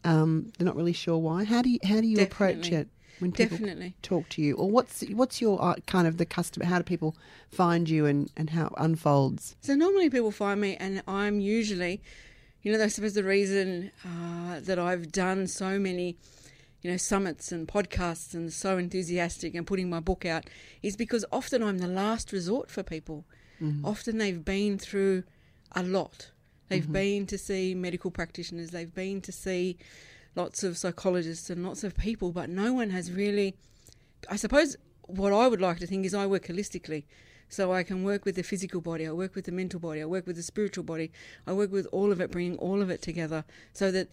Um, 0.06 0.52
they're 0.56 0.66
not 0.66 0.76
really 0.76 0.92
sure 0.92 1.18
why. 1.18 1.44
How 1.44 1.62
do 1.62 1.68
you 1.70 1.78
how 1.82 2.00
do 2.00 2.06
you 2.06 2.20
approach 2.22 2.70
it 2.70 2.88
when 3.18 3.32
people 3.32 3.56
Definitely. 3.58 3.94
talk 4.02 4.28
to 4.30 4.42
you, 4.42 4.54
or 4.56 4.70
what's 4.70 5.02
what's 5.10 5.40
your 5.40 5.62
uh, 5.62 5.74
kind 5.86 6.06
of 6.06 6.16
the 6.18 6.26
customer 6.26 6.66
How 6.66 6.78
do 6.78 6.84
people 6.84 7.16
find 7.50 7.88
you 7.88 8.06
and 8.06 8.30
and 8.36 8.50
how 8.50 8.66
it 8.66 8.72
unfolds? 8.76 9.56
So 9.60 9.74
normally 9.74 10.10
people 10.10 10.30
find 10.30 10.60
me, 10.60 10.76
and 10.76 11.02
I'm 11.08 11.40
usually, 11.40 12.02
you 12.62 12.72
know, 12.72 12.82
I 12.82 12.88
suppose 12.88 13.14
the 13.14 13.24
reason 13.24 13.90
uh, 14.04 14.60
that 14.60 14.78
I've 14.78 15.10
done 15.12 15.46
so 15.46 15.78
many, 15.78 16.16
you 16.82 16.90
know, 16.90 16.96
summits 16.96 17.52
and 17.52 17.66
podcasts 17.66 18.34
and 18.34 18.52
so 18.52 18.78
enthusiastic 18.78 19.54
and 19.54 19.66
putting 19.66 19.90
my 19.90 20.00
book 20.00 20.24
out 20.24 20.44
is 20.82 20.96
because 20.96 21.24
often 21.32 21.62
I'm 21.62 21.78
the 21.78 21.88
last 21.88 22.32
resort 22.32 22.70
for 22.70 22.82
people. 22.82 23.24
Often 23.82 24.18
they've 24.18 24.44
been 24.44 24.78
through 24.78 25.24
a 25.72 25.82
lot. 25.82 26.30
They've 26.68 26.90
been 26.90 27.26
to 27.26 27.38
see 27.38 27.74
medical 27.74 28.10
practitioners. 28.10 28.70
They've 28.70 28.94
been 28.94 29.20
to 29.22 29.32
see 29.32 29.78
lots 30.34 30.64
of 30.64 30.76
psychologists 30.76 31.50
and 31.50 31.64
lots 31.64 31.84
of 31.84 31.96
people, 31.96 32.32
but 32.32 32.48
no 32.50 32.72
one 32.72 32.90
has 32.90 33.12
really. 33.12 33.56
I 34.30 34.36
suppose 34.36 34.76
what 35.02 35.32
I 35.32 35.46
would 35.46 35.60
like 35.60 35.78
to 35.78 35.86
think 35.86 36.04
is 36.04 36.14
I 36.14 36.26
work 36.26 36.46
holistically. 36.46 37.04
So 37.48 37.72
I 37.72 37.84
can 37.84 38.02
work 38.02 38.24
with 38.24 38.34
the 38.34 38.42
physical 38.42 38.80
body, 38.80 39.06
I 39.06 39.12
work 39.12 39.36
with 39.36 39.44
the 39.44 39.52
mental 39.52 39.78
body, 39.78 40.02
I 40.02 40.04
work 40.04 40.26
with 40.26 40.34
the 40.34 40.42
spiritual 40.42 40.82
body, 40.82 41.12
I 41.46 41.52
work 41.52 41.70
with 41.70 41.86
all 41.92 42.10
of 42.10 42.20
it, 42.20 42.32
bringing 42.32 42.56
all 42.58 42.82
of 42.82 42.90
it 42.90 43.02
together 43.02 43.44
so 43.72 43.90
that. 43.92 44.08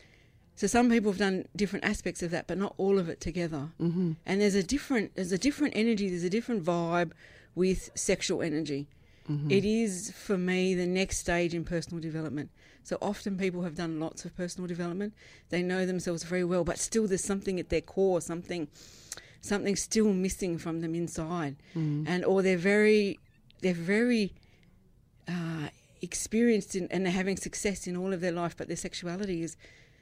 So 0.56 0.68
some 0.68 0.88
people 0.88 1.12
have 1.12 1.18
done 1.18 1.48
different 1.56 1.84
aspects 1.84 2.22
of 2.22 2.30
that, 2.30 2.46
but 2.46 2.60
not 2.60 2.76
all 2.78 3.00
of 3.00 3.10
it 3.10 3.20
together. 3.20 3.70
Mm-hmm. 3.82 4.12
And 4.24 4.40
there's 4.40 4.54
a 4.54 4.62
different 4.62 5.16
there's 5.16 5.32
a 5.32 5.38
different 5.40 5.74
energy, 5.76 6.10
there's 6.10 6.24
a 6.24 6.30
different 6.30 6.64
vibe 6.64 7.12
with 7.56 7.90
sexual 7.96 8.44
energy. 8.44 8.88
It 9.50 9.66
is 9.66 10.12
for 10.12 10.38
me 10.38 10.76
the 10.76 10.86
next 10.86 11.18
stage 11.18 11.54
in 11.54 11.64
personal 11.64 12.02
development. 12.02 12.50
So 12.84 12.98
often 13.02 13.38
people 13.38 13.62
have 13.62 13.76
done 13.76 14.00
lots 14.00 14.26
of 14.26 14.36
personal 14.36 14.68
development. 14.68 15.14
They 15.50 15.64
know 15.64 15.86
themselves 15.86 16.24
very 16.24 16.44
well, 16.44 16.64
but 16.66 16.78
still 16.78 17.08
there's 17.08 17.24
something 17.24 17.60
at 17.60 17.70
their 17.70 17.82
core, 17.82 18.20
something 18.22 18.68
something 19.42 19.76
still 19.76 20.14
missing 20.14 20.58
from 20.58 20.82
them 20.82 20.96
inside. 20.96 21.56
And 22.08 22.26
or 22.26 22.42
they're 22.42 22.58
very 22.58 23.20
they're 23.62 23.74
very 23.74 24.34
uh, 25.28 25.70
experienced 26.02 26.76
in, 26.76 26.88
and 26.92 27.06
they're 27.06 27.14
having 27.14 27.38
success 27.38 27.88
in 27.88 27.96
all 27.96 28.12
of 28.12 28.20
their 28.20 28.34
life, 28.34 28.56
but 28.58 28.68
their 28.68 28.76
sexuality 28.78 29.42
is 29.44 29.56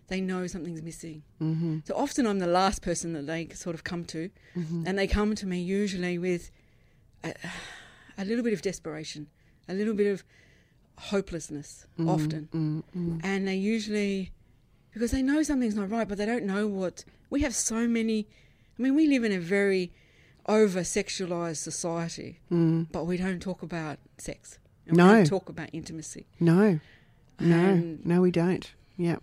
they 0.07 0.19
know 0.19 0.47
something's 0.47 0.81
missing. 0.81 1.21
Mm-hmm. 1.39 1.79
So 1.85 1.93
often 1.95 2.25
I'm 2.25 2.39
the 2.39 2.47
last 2.47 2.81
person 2.81 3.13
that 3.13 3.27
they 3.27 3.49
sort 3.49 3.75
of 3.75 3.83
come 3.83 4.03
to, 4.05 4.29
and 4.87 4.97
they 4.97 5.07
come 5.07 5.35
to 5.35 5.45
me 5.45 5.61
usually 5.61 6.17
with 6.17 6.49
a, 7.23 7.33
a 8.21 8.25
little 8.25 8.43
bit 8.43 8.53
of 8.53 8.61
desperation, 8.61 9.27
a 9.67 9.73
little 9.73 9.93
bit 9.93 10.07
of 10.07 10.23
hopelessness, 10.97 11.87
mm, 11.99 12.09
often, 12.09 12.49
mm, 12.53 12.83
mm. 12.97 13.21
and 13.23 13.47
they 13.47 13.55
usually 13.55 14.31
because 14.93 15.11
they 15.11 15.21
know 15.21 15.41
something's 15.41 15.75
not 15.75 15.89
right, 15.89 16.07
but 16.07 16.17
they 16.17 16.25
don't 16.25 16.43
know 16.45 16.67
what. 16.67 17.05
We 17.29 17.41
have 17.41 17.55
so 17.55 17.87
many. 17.87 18.27
I 18.77 18.81
mean, 18.81 18.95
we 18.95 19.07
live 19.07 19.23
in 19.23 19.31
a 19.31 19.39
very 19.39 19.93
over 20.47 20.81
sexualized 20.81 21.57
society, 21.57 22.39
but 22.49 23.05
we 23.05 23.17
don't 23.17 23.41
talk 23.41 23.61
about 23.61 23.99
sex. 24.17 24.59
And 24.87 24.97
No. 24.97 25.07
We 25.07 25.11
don't 25.17 25.25
talk 25.27 25.49
about 25.49 25.69
intimacy. 25.71 26.25
No, 26.39 26.79
no, 27.39 27.55
And- 27.55 28.05
no, 28.05 28.21
we 28.21 28.31
don't. 28.31 28.69
Yeah, 28.97 29.17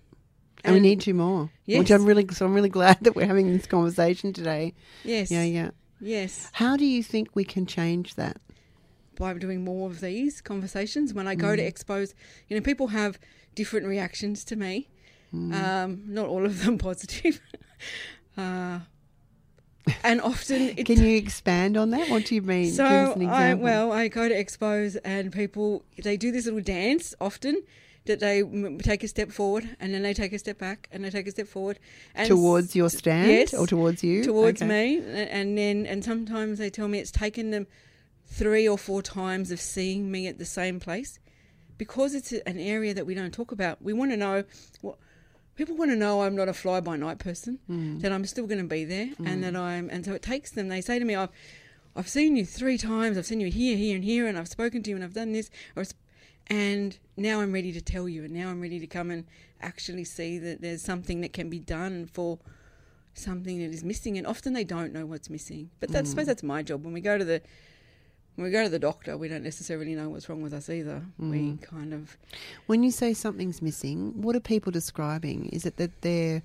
and, 0.65 0.75
we 0.75 0.81
need 0.81 1.01
to 1.03 1.13
more. 1.13 1.51
Which 1.67 1.91
I'm 1.91 2.05
really, 2.05 2.27
so 2.33 2.47
I'm 2.47 2.55
really 2.55 2.69
glad 2.69 2.99
that 3.03 3.15
we're 3.15 3.27
having 3.27 3.53
this 3.53 3.67
conversation 3.67 4.33
today. 4.33 4.75
Yes. 5.05 5.31
Yeah, 5.31 5.45
yeah. 5.45 5.71
Yes. 6.01 6.49
How 6.53 6.77
do 6.77 6.85
you 6.85 7.03
think 7.03 7.29
we 7.35 7.45
can 7.45 7.67
change 7.67 8.15
that? 8.15 8.41
By 9.19 9.35
doing 9.35 9.65
more 9.65 9.91
of 9.91 10.01
these 10.01 10.41
conversations, 10.41 11.13
when 11.13 11.27
I 11.27 11.35
go 11.35 11.57
to 11.57 11.63
expos, 11.63 12.15
you 12.47 12.57
know, 12.57 12.63
people 12.63 12.89
have 12.89 13.19
different 13.57 13.87
reactions 13.87 14.45
to 14.45 14.57
me. 14.57 14.89
Um, 15.33 16.05
not 16.07 16.27
all 16.27 16.47
of 16.47 16.65
them 16.65 16.79
positive. 16.89 17.41
uh, 18.37 18.79
and 20.05 20.21
often 20.21 20.75
it 20.77 20.87
Can 20.87 21.03
you 21.03 21.17
expand 21.17 21.77
on 21.77 21.91
that? 21.91 22.09
What 22.09 22.25
do 22.27 22.35
you 22.35 22.43
mean? 22.43 22.65
Give 22.65 22.75
So 22.75 23.17
I 23.29 23.55
well, 23.55 23.93
I 23.93 24.09
go 24.09 24.29
to 24.29 24.35
expos 24.35 24.97
and 25.05 25.33
people 25.33 25.85
they 26.03 26.17
do 26.17 26.31
this 26.31 26.45
little 26.45 26.61
dance 26.61 27.15
often 27.21 27.63
that 28.07 28.21
they 28.21 28.43
take 28.83 29.05
a 29.05 29.09
step 29.09 29.31
forward 29.31 29.77
and 29.81 29.93
then 29.93 30.03
they 30.03 30.15
take 30.15 30.33
a 30.33 30.39
step 30.39 30.59
back 30.59 30.89
and 30.91 31.05
they 31.05 31.11
take 31.11 31.27
a 31.27 31.31
step 31.31 31.47
forward 31.47 31.79
and 32.15 32.27
towards 32.27 32.75
your 32.75 32.89
stand 32.89 33.29
yes, 33.29 33.55
or 33.55 33.67
towards 33.67 34.03
you? 34.03 34.25
towards 34.25 34.63
Okay. 34.63 34.69
me 34.69 35.27
and 35.31 35.59
then 35.59 35.85
and 35.87 36.03
sometimes 36.05 36.59
they 36.59 36.71
tell 36.71 36.89
me 36.89 36.99
it's 36.99 37.11
taken 37.11 37.51
them 37.51 37.67
three 38.31 38.69
or 38.69 38.77
four 38.79 39.03
times 39.03 39.51
of 39.51 39.61
seeing 39.61 40.11
me 40.11 40.27
at 40.27 40.39
the 40.39 40.45
same 40.45 40.79
place 40.79 41.19
because 41.79 42.15
it's 42.15 42.33
an 42.33 42.59
area 42.59 42.93
that 42.95 43.07
we 43.07 43.15
don't 43.15 43.33
talk 43.33 43.53
about. 43.53 43.81
We 43.81 43.93
want 43.93 44.11
to 44.11 44.17
know 44.17 44.45
what 44.81 44.97
people 45.57 45.77
want 45.77 45.91
to 45.91 45.97
know 45.97 46.23
I'm 46.23 46.37
not 46.37 46.49
a 46.49 46.53
fly 46.53 46.81
by 46.81 46.97
night 46.97 47.19
person, 47.19 47.59
Mm. 47.71 48.01
that 48.03 48.13
I'm 48.13 48.25
still 48.27 48.47
going 48.47 48.61
to 48.61 48.67
be 48.67 48.85
there, 48.85 49.11
and 49.25 49.43
that 49.45 49.57
I'm. 49.57 49.89
And 49.91 50.05
so 50.05 50.13
it 50.13 50.23
takes 50.23 50.51
them. 50.51 50.69
They 50.69 50.81
say 50.81 50.99
to 50.99 51.05
me, 51.05 51.15
"I've, 51.15 51.31
I've 51.97 52.09
seen 52.09 52.37
you 52.37 52.45
three 52.45 52.79
times. 52.79 53.17
I've 53.19 53.27
seen 53.27 53.41
you 53.41 53.51
here, 53.51 53.77
here, 53.77 53.95
and 53.97 54.05
here, 54.05 54.27
and 54.27 54.37
I've 54.39 54.49
spoken 54.49 54.83
to 54.83 54.91
you, 54.91 54.97
and 54.97 55.05
I've 55.05 55.15
done 55.15 55.33
this." 55.33 55.51
Or 55.75 55.83
it's, 55.83 55.95
And 56.51 56.99
now 57.17 57.41
I'm 57.41 57.53
ready 57.53 57.73
to 57.73 57.81
tell 57.81 58.09
you, 58.09 58.25
and 58.25 58.33
now 58.33 58.49
I'm 58.51 58.61
ready 58.61 58.79
to 58.81 58.87
come 58.87 59.11
and 59.11 59.25
actually 59.61 60.05
see 60.05 60.39
that 60.39 60.61
there's 60.61 60.83
something 60.83 61.21
that 61.23 61.33
can 61.33 61.49
be 61.51 61.59
done 61.59 62.07
for 62.07 62.39
something 63.15 63.59
that 63.59 63.73
is 63.75 63.83
missing. 63.85 64.17
And 64.19 64.27
often 64.27 64.53
they 64.53 64.65
don't 64.65 64.93
know 64.93 65.07
what's 65.07 65.29
missing. 65.29 65.71
But 65.81 65.91
that's, 65.91 66.09
I 66.09 66.11
suppose 66.11 66.27
that's 66.27 66.43
my 66.43 66.63
job. 66.63 66.85
When 66.85 66.95
we 66.95 67.01
go 67.01 67.19
to 67.19 67.25
the 67.25 67.43
when 68.39 68.45
we 68.45 68.53
go 68.53 68.63
to 68.63 68.69
the 68.69 68.79
doctor, 68.79 69.17
we 69.17 69.27
don't 69.27 69.43
necessarily 69.43 69.97
know 69.97 70.11
what's 70.11 70.29
wrong 70.29 70.43
with 70.43 70.53
us 70.53 70.71
either. 70.71 71.03
We 71.19 71.39
mm. 71.39 71.61
kind 71.61 71.93
of 71.93 72.17
When 72.67 72.85
you 72.85 72.93
say 72.93 73.13
something's 73.13 73.61
missing, 73.61 74.23
what 74.23 74.37
are 74.37 74.41
people 74.41 74.71
describing? 74.71 75.47
Is 75.47 75.67
it 75.67 75.77
that 75.79 76.03
they're 76.03 76.41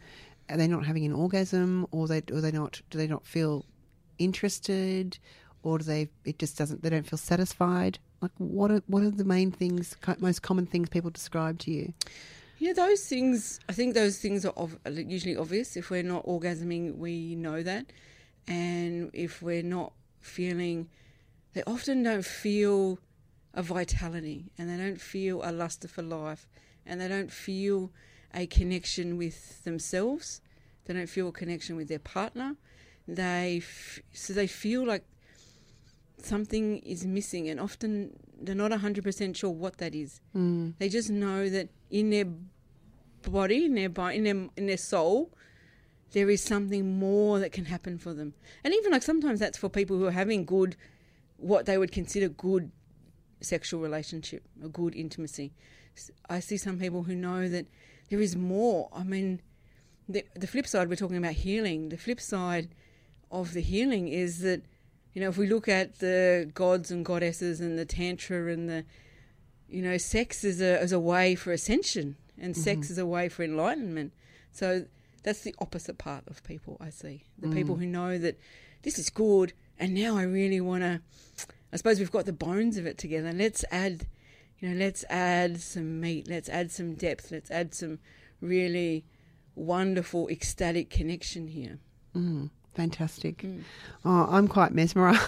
are 0.50 0.58
they 0.58 0.68
not 0.68 0.88
having 0.88 1.06
an 1.06 1.14
orgasm, 1.14 1.86
or 1.92 2.08
they 2.08 2.24
or 2.32 2.42
they 2.42 2.50
not 2.50 2.82
do 2.90 2.98
they 2.98 3.06
not 3.06 3.28
feel 3.28 3.64
interested, 4.18 5.20
or 5.62 5.78
do 5.78 5.84
they 5.84 6.10
it 6.26 6.40
just 6.40 6.58
doesn't 6.58 6.82
they 6.82 6.90
don't 6.90 7.08
feel 7.08 7.20
satisfied? 7.20 8.00
Like 8.22 8.32
what 8.40 8.72
are 8.72 8.82
what 8.88 9.04
are 9.04 9.12
the 9.12 9.24
main 9.24 9.52
things 9.52 9.96
most 10.18 10.42
common 10.42 10.66
things 10.66 10.90
people 10.90 11.12
describe 11.12 11.60
to 11.60 11.72
you? 11.72 11.94
Yeah, 12.58 12.74
those 12.74 13.06
things. 13.06 13.60
I 13.70 13.74
think 13.74 13.94
those 13.94 14.18
things 14.18 14.46
are, 14.46 14.54
ov- 14.58 14.80
are 14.88 14.92
usually 14.92 15.38
obvious. 15.38 15.78
If 15.78 15.92
we're 15.92 16.02
not 16.02 16.26
orgasming, 16.26 16.98
we 16.98 17.36
know 17.36 17.62
that, 17.62 17.86
and 18.48 19.12
if 19.14 19.44
we're 19.44 19.62
not 19.62 19.94
feeling, 20.22 20.90
they 21.54 21.64
often 21.66 22.04
don't 22.04 22.26
feel 22.26 23.00
a 23.54 23.62
vitality, 23.62 24.52
and 24.58 24.70
they 24.70 24.78
don't 24.78 25.00
feel 25.00 25.42
a 25.44 25.52
luster 25.52 25.88
for 25.88 26.02
life, 26.02 26.48
and 26.86 27.00
they 27.00 27.08
don't 27.08 27.32
feel 27.32 27.92
a 28.34 28.48
connection 28.48 29.18
with 29.18 29.64
themselves. 29.64 30.42
They 30.86 30.94
don't 30.94 31.08
feel 31.08 31.30
a 31.30 31.32
connection 31.32 31.76
with 31.76 31.88
their 31.88 32.00
partner. 32.00 32.56
They 33.08 33.58
f- 33.62 34.00
so 34.14 34.34
they 34.34 34.48
feel 34.48 34.86
like 34.86 35.04
something 36.18 36.80
is 36.80 37.06
missing, 37.06 37.50
and 37.50 37.60
often 37.60 38.18
they're 38.42 38.56
not 38.56 38.72
hundred 38.72 39.04
percent 39.04 39.38
sure 39.38 39.52
what 39.52 39.78
that 39.78 39.94
is. 39.94 40.20
Mm. 40.36 40.74
They 40.80 40.90
just 40.90 41.10
know 41.10 41.50
that 41.50 41.70
in 41.92 42.10
their 42.10 42.26
body, 43.30 43.66
in 43.66 43.76
their 43.76 43.90
body, 43.90 44.18
in 44.18 44.24
their 44.24 44.50
in 44.58 44.66
their 44.68 44.78
soul, 44.78 45.32
there 46.14 46.30
is 46.30 46.42
something 46.42 46.98
more 46.98 47.40
that 47.40 47.52
can 47.52 47.66
happen 47.66 47.98
for 47.98 48.14
them. 48.14 48.34
And 48.64 48.74
even 48.74 48.92
like 48.92 49.04
sometimes 49.04 49.40
that's 49.40 49.58
for 49.58 49.70
people 49.70 49.98
who 49.98 50.06
are 50.06 50.12
having 50.12 50.46
good, 50.46 50.76
what 51.44 51.66
they 51.66 51.78
would 51.78 51.92
consider 51.92 52.30
good 52.30 52.72
sexual 53.42 53.82
relationship, 53.82 54.44
a 54.64 54.70
good 54.70 54.96
intimacy. 54.96 55.54
I 56.30 56.40
see 56.40 56.58
some 56.58 56.80
people 56.80 57.04
who 57.04 57.16
know 57.16 57.48
that 57.50 57.68
there 58.10 58.22
is 58.22 58.36
more. 58.36 58.90
I 58.94 59.04
mean, 59.04 59.42
the 60.08 60.26
the 60.36 60.48
flip 60.48 60.68
side 60.68 60.90
we're 60.90 60.96
talking 60.96 61.18
about 61.18 61.34
healing. 61.34 61.90
The 61.90 61.98
flip 61.98 62.20
side 62.20 62.70
of 63.32 63.54
the 63.54 63.62
healing 63.62 64.08
is 64.08 64.40
that 64.40 64.62
you 65.14 65.22
know 65.22 65.30
if 65.30 65.38
we 65.38 65.48
look 65.48 65.68
at 65.68 66.00
the 66.00 66.50
gods 66.54 66.90
and 66.92 67.06
goddesses 67.06 67.60
and 67.62 67.78
the 67.78 67.86
tantra 67.86 68.52
and 68.52 68.70
the 68.70 68.86
you 69.68 69.82
know 69.82 69.98
sex 69.98 70.44
is 70.44 70.62
a 70.62 70.82
is 70.82 70.92
a 70.92 71.00
way 71.00 71.36
for 71.36 71.52
ascension 71.52 72.16
and 72.40 72.54
mm-hmm. 72.54 72.64
sex 72.64 72.90
is 72.90 72.98
a 72.98 73.06
way 73.06 73.30
for 73.30 73.44
enlightenment. 73.44 74.14
So 74.52 74.86
that's 75.24 75.42
the 75.42 75.56
opposite 75.60 75.98
part 75.98 76.24
of 76.28 76.44
people 76.44 76.78
I 76.80 76.90
see. 76.90 77.24
The 77.40 77.48
mm. 77.48 77.54
people 77.54 77.78
who 77.78 77.86
know 77.86 78.18
that 78.18 78.38
this 78.84 79.00
is 79.00 79.10
good 79.10 79.54
and 79.80 79.94
now 79.94 80.18
I 80.18 80.24
really 80.24 80.62
want 80.62 80.84
to 80.84 81.02
I 81.72 81.78
suppose 81.78 82.00
we've 82.00 82.12
got 82.12 82.26
the 82.26 82.34
bones 82.34 82.78
of 82.78 82.86
it 82.86 82.98
together. 82.98 83.32
Let's 83.34 83.66
add 83.72 84.08
you 84.60 84.70
know, 84.70 84.76
let's 84.76 85.04
add 85.10 85.60
some 85.60 86.00
meat, 86.00 86.28
let's 86.30 86.48
add 86.48 86.72
some 86.72 86.94
depth, 86.94 87.32
let's 87.32 87.52
add 87.52 87.74
some 87.74 88.00
really 88.40 89.06
wonderful 89.56 90.30
ecstatic 90.30 90.90
connection 90.90 91.48
here. 91.48 91.80
Mm. 92.16 92.50
Fantastic. 92.74 93.38
Mm. 93.38 93.62
Oh, 94.04 94.28
I'm 94.30 94.48
quite 94.48 94.74
mesmerised. 94.74 95.22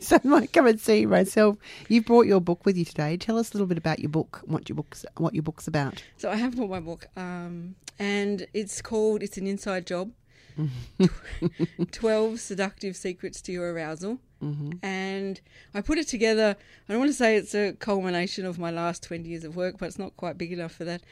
so 0.00 0.18
I 0.24 0.26
might 0.26 0.52
come 0.52 0.66
and 0.66 0.80
see 0.80 1.04
myself. 1.04 1.58
You've 1.88 2.06
brought 2.06 2.26
your 2.26 2.40
book 2.40 2.64
with 2.64 2.76
you 2.76 2.84
today. 2.84 3.16
Tell 3.16 3.38
us 3.38 3.50
a 3.50 3.54
little 3.54 3.66
bit 3.66 3.76
about 3.76 3.98
your 3.98 4.08
book, 4.08 4.40
what 4.46 4.68
your 4.68 4.76
book's 4.76 5.04
what 5.16 5.34
your 5.34 5.42
book's 5.42 5.68
about. 5.68 6.02
So 6.16 6.30
I 6.30 6.36
have 6.36 6.56
bought 6.56 6.70
my 6.70 6.80
book, 6.80 7.06
um, 7.16 7.74
and 7.98 8.46
it's 8.54 8.80
called 8.80 9.22
"It's 9.22 9.36
an 9.36 9.46
Inside 9.46 9.86
Job: 9.86 10.12
Twelve 11.92 12.40
Seductive 12.40 12.96
Secrets 12.96 13.40
to 13.42 13.52
Your 13.52 13.72
Arousal." 13.72 14.18
Mm-hmm. 14.42 14.84
And 14.84 15.40
I 15.72 15.80
put 15.80 15.98
it 15.98 16.08
together. 16.08 16.56
I 16.88 16.92
don't 16.92 17.00
want 17.00 17.10
to 17.10 17.16
say 17.16 17.36
it's 17.36 17.54
a 17.54 17.72
culmination 17.72 18.44
of 18.44 18.58
my 18.58 18.70
last 18.70 19.02
twenty 19.02 19.30
years 19.30 19.44
of 19.44 19.56
work, 19.56 19.76
but 19.78 19.86
it's 19.86 19.98
not 19.98 20.16
quite 20.16 20.38
big 20.38 20.52
enough 20.52 20.72
for 20.72 20.84
that. 20.84 21.02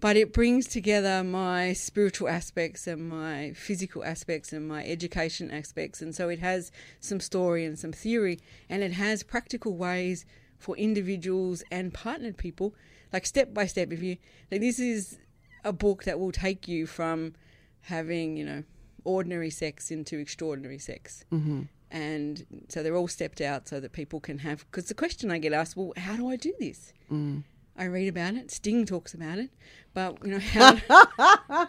But 0.00 0.16
it 0.16 0.32
brings 0.32 0.68
together 0.68 1.24
my 1.24 1.72
spiritual 1.72 2.28
aspects 2.28 2.86
and 2.86 3.08
my 3.08 3.52
physical 3.54 4.04
aspects 4.04 4.52
and 4.52 4.68
my 4.68 4.84
education 4.84 5.50
aspects, 5.50 6.00
and 6.00 6.14
so 6.14 6.28
it 6.28 6.38
has 6.38 6.70
some 7.00 7.18
story 7.18 7.64
and 7.64 7.76
some 7.78 7.92
theory, 7.92 8.38
and 8.68 8.82
it 8.82 8.92
has 8.92 9.24
practical 9.24 9.76
ways 9.76 10.24
for 10.56 10.76
individuals 10.76 11.64
and 11.70 11.92
partnered 11.94 12.36
people, 12.36 12.74
like 13.12 13.26
step 13.26 13.52
by 13.52 13.66
step. 13.66 13.92
If 13.92 14.02
you 14.02 14.18
like, 14.52 14.60
this 14.60 14.78
is 14.78 15.18
a 15.64 15.72
book 15.72 16.04
that 16.04 16.20
will 16.20 16.32
take 16.32 16.68
you 16.68 16.86
from 16.86 17.34
having 17.82 18.36
you 18.36 18.44
know 18.44 18.62
ordinary 19.04 19.50
sex 19.50 19.90
into 19.90 20.18
extraordinary 20.18 20.78
sex 20.78 21.24
Mm-hmm. 21.32 21.62
and 21.90 22.46
so 22.68 22.82
they're 22.82 22.96
all 22.96 23.08
stepped 23.08 23.40
out 23.40 23.68
so 23.68 23.80
that 23.80 23.92
people 23.92 24.20
can 24.20 24.38
have 24.38 24.64
because 24.70 24.86
the 24.86 24.94
question 24.94 25.30
i 25.30 25.38
get 25.38 25.52
asked 25.52 25.76
well 25.76 25.92
how 25.96 26.16
do 26.16 26.28
i 26.28 26.36
do 26.36 26.52
this 26.58 26.92
Mm. 27.10 27.44
i 27.76 27.84
read 27.84 28.08
about 28.08 28.34
it 28.34 28.50
sting 28.50 28.84
talks 28.84 29.14
about 29.14 29.38
it 29.38 29.50
but 29.94 30.18
you 30.24 30.30
know 30.32 30.38
how 30.40 31.66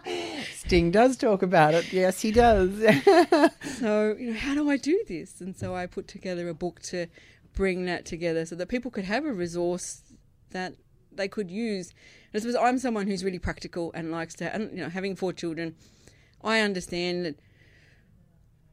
Sting 0.54 0.90
does 0.90 1.16
talk 1.16 1.42
about 1.42 1.74
it. 1.74 1.92
Yes, 1.92 2.20
he 2.20 2.30
does. 2.30 2.70
so 3.78 4.14
you 4.18 4.30
know 4.32 4.38
how 4.38 4.54
do 4.54 4.70
i 4.70 4.76
do 4.76 5.02
this 5.08 5.40
and 5.40 5.56
so 5.56 5.74
i 5.74 5.86
put 5.86 6.06
together 6.06 6.48
a 6.48 6.54
book 6.54 6.80
to 6.82 7.06
bring 7.54 7.86
that 7.86 8.04
together 8.04 8.44
so 8.46 8.54
that 8.54 8.68
people 8.68 8.90
could 8.90 9.04
have 9.04 9.24
a 9.24 9.32
resource 9.32 10.02
that 10.50 10.74
they 11.12 11.26
could 11.28 11.50
use 11.50 11.90
and 12.32 12.40
I 12.40 12.46
suppose 12.46 12.56
i'm 12.62 12.78
someone 12.78 13.06
who's 13.06 13.24
really 13.24 13.38
practical 13.38 13.90
and 13.94 14.10
likes 14.12 14.34
to 14.34 14.54
and 14.54 14.70
you 14.70 14.82
know 14.84 14.88
having 14.90 15.16
four 15.16 15.32
children 15.32 15.74
i 16.42 16.60
understand 16.60 17.24
that 17.24 17.36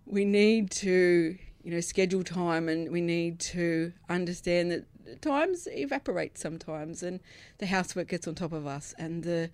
we 0.05 0.23
need 0.25 0.71
to 0.71 1.37
you 1.63 1.71
know 1.71 1.81
schedule 1.81 2.23
time 2.23 2.69
and 2.69 2.91
we 2.91 3.01
need 3.01 3.39
to 3.39 3.91
understand 4.09 4.71
that 4.71 4.85
times 5.21 5.67
evaporate 5.71 6.37
sometimes 6.37 7.03
and 7.03 7.19
the 7.59 7.65
housework 7.65 8.07
gets 8.07 8.27
on 8.27 8.35
top 8.35 8.53
of 8.53 8.65
us 8.65 8.93
and 8.97 9.23
the 9.23 9.49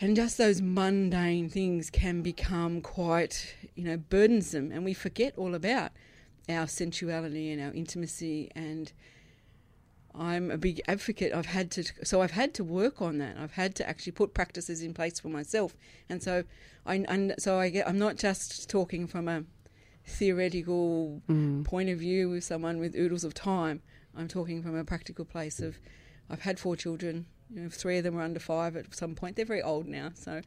and 0.00 0.16
just 0.16 0.38
those 0.38 0.60
mundane 0.60 1.48
things 1.48 1.90
can 1.90 2.22
become 2.22 2.80
quite 2.80 3.54
you 3.74 3.84
know 3.84 3.96
burdensome 3.96 4.70
and 4.72 4.84
we 4.84 4.94
forget 4.94 5.32
all 5.36 5.54
about 5.54 5.92
our 6.48 6.66
sensuality 6.66 7.50
and 7.50 7.62
our 7.62 7.72
intimacy 7.72 8.50
and 8.54 8.92
I'm 10.14 10.50
a 10.50 10.58
big 10.58 10.80
advocate. 10.86 11.32
I've 11.32 11.46
had 11.46 11.70
to, 11.72 11.84
so 12.04 12.20
I've 12.20 12.32
had 12.32 12.52
to 12.54 12.64
work 12.64 13.00
on 13.00 13.18
that. 13.18 13.36
I've 13.38 13.52
had 13.52 13.74
to 13.76 13.88
actually 13.88 14.12
put 14.12 14.34
practices 14.34 14.82
in 14.82 14.92
place 14.92 15.18
for 15.20 15.28
myself, 15.28 15.74
and 16.08 16.22
so 16.22 16.44
I, 16.84 16.96
and 17.08 17.34
so 17.38 17.58
I 17.58 17.70
get. 17.70 17.88
I'm 17.88 17.98
not 17.98 18.16
just 18.16 18.68
talking 18.68 19.06
from 19.06 19.26
a 19.28 19.44
theoretical 20.06 21.22
Mm. 21.28 21.64
point 21.64 21.88
of 21.88 21.98
view 21.98 22.30
with 22.30 22.44
someone 22.44 22.78
with 22.78 22.94
oodles 22.94 23.24
of 23.24 23.34
time. 23.34 23.82
I'm 24.16 24.28
talking 24.28 24.62
from 24.62 24.76
a 24.76 24.84
practical 24.84 25.24
place 25.24 25.60
of. 25.60 25.78
I've 26.30 26.42
had 26.42 26.58
four 26.58 26.76
children. 26.76 27.26
You 27.50 27.62
know, 27.62 27.68
three 27.68 27.98
of 27.98 28.04
them 28.04 28.14
were 28.14 28.22
under 28.22 28.40
five 28.40 28.76
at 28.76 28.94
some 28.94 29.14
point. 29.14 29.36
They're 29.36 29.44
very 29.44 29.60
old 29.62 29.86
now, 29.86 30.10
so 30.14 30.40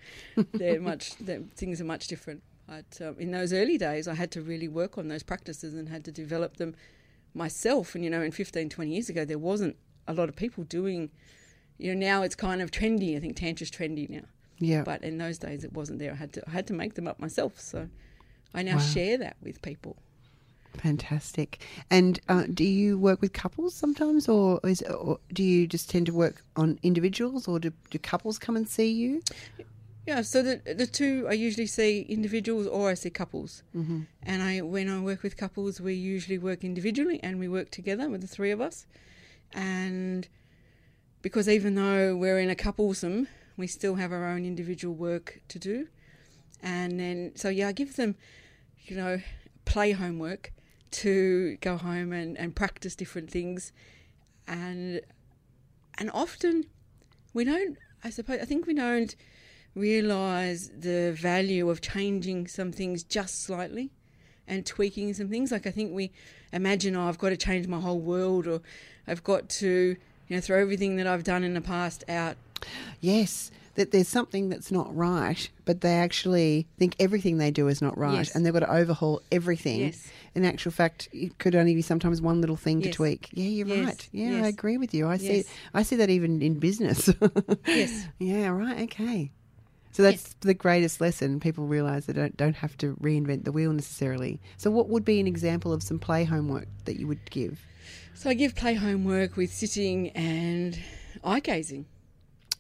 they're 0.54 0.82
much. 0.92 1.16
They're, 1.18 1.42
things 1.56 1.80
are 1.82 1.86
much 1.86 2.08
different. 2.08 2.42
But 2.68 3.00
um, 3.06 3.16
in 3.20 3.30
those 3.32 3.54
early 3.54 3.78
days, 3.78 4.08
I 4.08 4.16
had 4.16 4.32
to 4.32 4.42
really 4.42 4.68
work 4.68 4.98
on 4.98 5.08
those 5.08 5.22
practices 5.22 5.76
and 5.76 5.88
had 5.90 6.04
to 6.06 6.12
develop 6.12 6.58
them 6.58 6.76
myself. 7.36 7.96
And 7.96 8.04
you 8.04 8.10
know, 8.10 8.22
in 8.22 8.32
15, 8.32 8.70
20 8.70 8.92
years 8.92 9.10
ago, 9.10 9.26
there 9.26 9.38
wasn't 9.38 9.76
a 10.08 10.14
lot 10.14 10.30
of 10.30 10.36
people 10.36 10.64
doing. 10.64 11.10
You 11.78 11.94
know, 11.94 12.00
now 12.00 12.22
it's 12.24 12.36
kind 12.36 12.62
of 12.62 12.72
trendy. 12.72 13.18
I 13.18 13.20
think 13.20 13.36
tantra's 13.38 13.70
trendy 13.70 14.10
now, 14.10 14.22
Yeah. 14.60 14.84
but 14.84 15.04
in 15.04 15.18
those 15.18 15.38
days 15.38 15.64
it 15.66 15.74
wasn't 15.74 16.00
there. 16.00 16.14
I 16.14 16.16
had 16.16 16.32
to 16.34 16.44
I 16.48 16.52
had 16.52 16.68
to 16.68 16.74
make 16.74 16.94
them 16.94 17.08
up 17.08 17.20
myself. 17.20 17.60
So 17.60 17.90
I 18.54 18.64
now 18.64 18.78
Wow. 18.78 18.82
share 18.84 19.18
that 19.18 19.36
with 19.42 19.62
people. 19.62 19.98
Fantastic. 20.78 21.62
And 21.90 22.20
uh, 22.28 22.44
do 22.54 22.64
you 22.66 22.98
work 22.98 23.22
with 23.22 23.32
couples 23.34 23.74
sometimes, 23.74 24.28
or, 24.28 24.60
is, 24.64 24.82
or 24.82 25.20
do 25.32 25.42
you 25.44 25.68
just 25.68 25.90
tend 25.90 26.06
to 26.08 26.14
work 26.14 26.44
on 26.58 26.80
individuals, 26.84 27.48
or 27.48 27.60
do, 27.60 27.72
do 27.90 27.98
couples 28.00 28.38
come 28.38 28.56
and 28.58 28.68
see 28.68 28.92
you? 28.92 29.22
Yeah, 30.06 30.22
so 30.22 30.44
the 30.44 30.62
the 30.74 30.86
two 30.86 31.26
I 31.28 31.34
usually 31.34 31.66
see 31.66 32.02
individuals 32.02 32.68
or 32.68 32.92
I 32.92 32.94
see 32.94 33.10
couples. 33.10 33.64
Mm-hmm. 33.76 34.02
And 34.22 34.44
I 34.44 34.62
when 34.62 34.88
I 34.90 35.00
work 35.00 35.24
with 35.24 35.36
couples, 35.36 35.82
we 35.82 35.96
usually 35.96 36.38
work 36.38 36.64
individually 36.64 37.20
and 37.24 37.40
we 37.40 37.48
work 37.48 37.72
together 37.72 38.10
with 38.10 38.22
the 38.22 38.28
three 38.28 38.52
of 38.52 38.62
us. 38.62 38.86
And 39.54 40.28
because 41.22 41.50
even 41.50 41.76
though 41.76 42.16
we're 42.16 42.40
in 42.40 42.50
a 42.50 42.56
couplesome, 42.56 43.28
we 43.58 43.66
still 43.68 43.96
have 43.96 44.12
our 44.12 44.26
own 44.26 44.46
individual 44.46 44.94
work 44.94 45.42
to 45.48 45.58
do. 45.58 45.88
And 46.62 47.00
then 47.00 47.32
so 47.36 47.50
yeah, 47.50 47.70
I 47.70 47.72
give 47.72 47.96
them, 47.96 48.16
you 48.84 48.96
know, 48.96 49.22
play 49.66 49.92
homework 49.92 50.54
to 50.92 51.58
go 51.62 51.78
home 51.78 52.14
and, 52.14 52.38
and 52.38 52.56
practice 52.56 52.96
different 52.96 53.30
things 53.30 53.74
and 54.48 55.02
and 55.98 56.12
often 56.14 56.66
we 57.34 57.44
don't 57.44 57.78
I 58.04 58.10
suppose 58.12 58.40
I 58.42 58.46
think 58.46 58.66
we 58.68 58.74
don't 58.74 59.16
realize 59.76 60.72
the 60.78 61.12
value 61.20 61.70
of 61.70 61.82
changing 61.82 62.48
some 62.48 62.72
things 62.72 63.04
just 63.04 63.44
slightly 63.44 63.92
and 64.48 64.66
tweaking 64.66 65.14
some 65.14 65.28
things. 65.30 65.52
Like 65.52 65.68
I 65.68 65.72
think 65.72 65.94
we 65.94 66.12
imagine, 66.54 66.96
oh, 66.96 67.08
I've 67.08 67.18
got 67.20 67.30
to 67.30 67.38
change 67.38 67.68
my 67.68 67.80
whole 67.80 68.00
world, 68.00 68.48
or 68.48 68.62
I've 69.08 69.24
got 69.24 69.50
to 69.50 69.96
you 70.28 70.36
know, 70.36 70.42
throw 70.42 70.60
everything 70.62 70.96
that 70.96 71.08
I've 71.08 71.24
done 71.24 71.44
in 71.44 71.54
the 71.54 71.62
past 71.62 72.04
out. 72.10 72.38
Yes, 73.02 73.52
that 73.76 73.92
there's 73.92 74.08
something 74.08 74.50
that's 74.50 74.72
not 74.72 74.96
right, 74.96 75.50
but 75.66 75.82
they 75.82 75.96
actually 75.96 76.66
think 76.80 76.96
everything 77.00 77.38
they 77.38 77.52
do 77.52 77.68
is 77.68 77.82
not 77.82 77.98
right, 77.98 78.16
Yes. 78.16 78.34
and 78.36 78.46
they've 78.46 78.54
got 78.54 78.62
to 78.62 78.72
overhaul 78.74 79.22
everything. 79.32 79.82
Yes. 79.82 80.08
In 80.34 80.46
actual 80.46 80.72
fact, 80.72 81.10
it 81.12 81.38
could 81.38 81.56
only 81.56 81.76
be 81.76 81.82
sometimes 81.82 82.22
one 82.22 82.40
little 82.42 82.56
thing 82.56 82.82
to 82.82 82.92
tweak. 82.92 83.30
Yeah, 83.34 83.46
you're 83.46 83.68
Yes. 83.68 83.86
right. 83.86 84.10
Yeah, 84.14 84.30
Yes. 84.32 84.46
I 84.46 84.48
agree 84.48 84.78
with 84.78 84.94
you. 84.94 85.08
I 85.08 85.18
see. 85.18 85.44
I 85.74 85.84
see 85.84 85.98
that 85.98 86.10
even 86.10 86.42
in 86.42 86.60
business. 86.60 87.10
Yes. 87.68 88.08
Yeah. 88.20 88.48
Right. 88.48 88.84
Okay. 88.84 89.32
So 89.96 90.04
that's 90.04 90.34
the 90.42 90.54
greatest 90.54 91.00
lesson. 91.00 91.40
People 91.40 91.68
realise 91.68 92.06
they 92.06 92.12
don't 92.12 92.36
don't 92.36 92.58
have 92.58 92.76
to 92.80 92.96
reinvent 92.96 93.46
the 93.46 93.54
wheel 93.54 93.72
necessarily. 93.72 94.42
So, 94.58 94.70
what 94.70 94.90
would 94.90 95.06
be 95.06 95.22
an 95.22 95.26
example 95.26 95.72
of 95.72 95.82
some 95.82 96.00
play 96.00 96.26
homework 96.26 96.68
that 96.84 97.00
you 97.00 97.08
would 97.08 97.32
give? 97.32 97.66
So 98.14 98.30
I 98.30 98.34
give 98.34 98.56
play 98.56 98.74
homework 98.74 99.38
with 99.38 99.54
sitting 99.54 100.10
and 100.10 100.78
eye 101.24 101.40
gazing. 101.40 101.86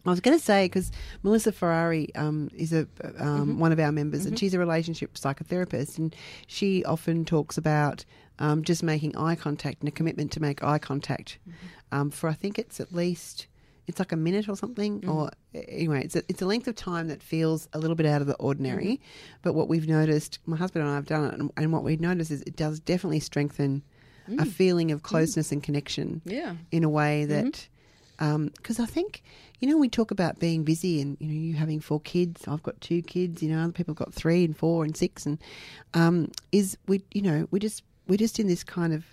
I 0.05 0.11
was 0.11 0.21
going 0.21 0.37
to 0.37 0.43
say 0.43 0.63
because 0.63 0.93
Melissa 1.23 1.51
Ferrari 1.51 2.15
um, 2.15 2.49
is 2.55 2.71
a 2.71 2.87
um, 3.17 3.59
one 3.59 3.73
of 3.73 3.81
our 3.81 3.91
members, 3.91 4.25
and 4.25 4.39
she's 4.39 4.53
a 4.53 4.59
relationship 4.59 5.15
psychotherapist, 5.15 5.97
and 5.97 6.15
she 6.47 6.85
often 6.85 7.25
talks 7.25 7.57
about 7.57 8.05
um, 8.39 8.63
just 8.63 8.81
making 8.81 9.13
eye 9.17 9.35
contact 9.35 9.81
and 9.81 9.89
a 9.89 9.91
commitment 9.91 10.31
to 10.31 10.41
make 10.41 10.63
eye 10.63 10.79
contact 10.79 11.37
um, 11.91 12.11
for 12.11 12.29
I 12.29 12.33
think 12.33 12.57
it's 12.57 12.79
at 12.79 12.93
least 12.93 13.47
it's 13.87 13.99
like 13.99 14.11
a 14.11 14.17
minute 14.17 14.49
or 14.49 14.55
something, 14.55 15.01
mm. 15.01 15.13
or 15.13 15.31
anyway, 15.53 16.03
it's 16.03 16.15
a, 16.15 16.23
it's 16.27 16.41
a 16.41 16.45
length 16.45 16.67
of 16.67 16.75
time 16.75 17.07
that 17.07 17.21
feels 17.21 17.67
a 17.73 17.79
little 17.79 17.95
bit 17.95 18.05
out 18.05 18.21
of 18.21 18.27
the 18.27 18.35
ordinary. 18.35 18.85
Mm. 18.85 18.99
But 19.41 19.53
what 19.53 19.67
we've 19.67 19.87
noticed, 19.87 20.39
my 20.45 20.57
husband 20.57 20.83
and 20.83 20.91
I 20.91 20.95
have 20.95 21.05
done 21.05 21.25
it, 21.25 21.33
and, 21.33 21.51
and 21.57 21.71
what 21.71 21.83
we've 21.83 22.01
noticed 22.01 22.31
is 22.31 22.41
it 22.41 22.55
does 22.55 22.79
definitely 22.79 23.19
strengthen 23.19 23.83
a 24.27 24.31
mm. 24.31 24.47
feeling 24.47 24.91
of 24.91 25.03
closeness 25.03 25.51
and 25.51 25.61
connection 25.61 26.21
Yeah. 26.25 26.55
in 26.71 26.83
a 26.83 26.89
way 26.89 27.25
mm-hmm. 27.27 27.49
that 27.49 27.67
um, 28.17 28.51
because 28.55 28.79
I 28.79 28.85
think 28.85 29.23
you 29.59 29.69
know 29.69 29.77
we 29.77 29.89
talk 29.89 30.11
about 30.11 30.39
being 30.39 30.63
busy 30.63 31.01
and 31.01 31.17
you 31.19 31.27
know 31.27 31.33
you 31.33 31.53
having 31.53 31.79
four 31.79 31.99
kids 31.99 32.47
I've 32.47 32.63
got 32.63 32.79
two 32.81 33.01
kids 33.01 33.43
you 33.43 33.49
know 33.49 33.61
other 33.61 33.71
people 33.71 33.93
have 33.93 33.99
got 33.99 34.13
three 34.13 34.43
and 34.43 34.57
four 34.57 34.83
and 34.83 34.95
six 34.95 35.25
and 35.25 35.37
um, 35.93 36.31
is 36.51 36.77
we 36.87 37.03
you 37.13 37.21
know 37.21 37.47
we 37.51 37.59
just 37.59 37.83
we're 38.07 38.17
just 38.17 38.39
in 38.39 38.47
this 38.47 38.63
kind 38.63 38.93
of 38.93 39.05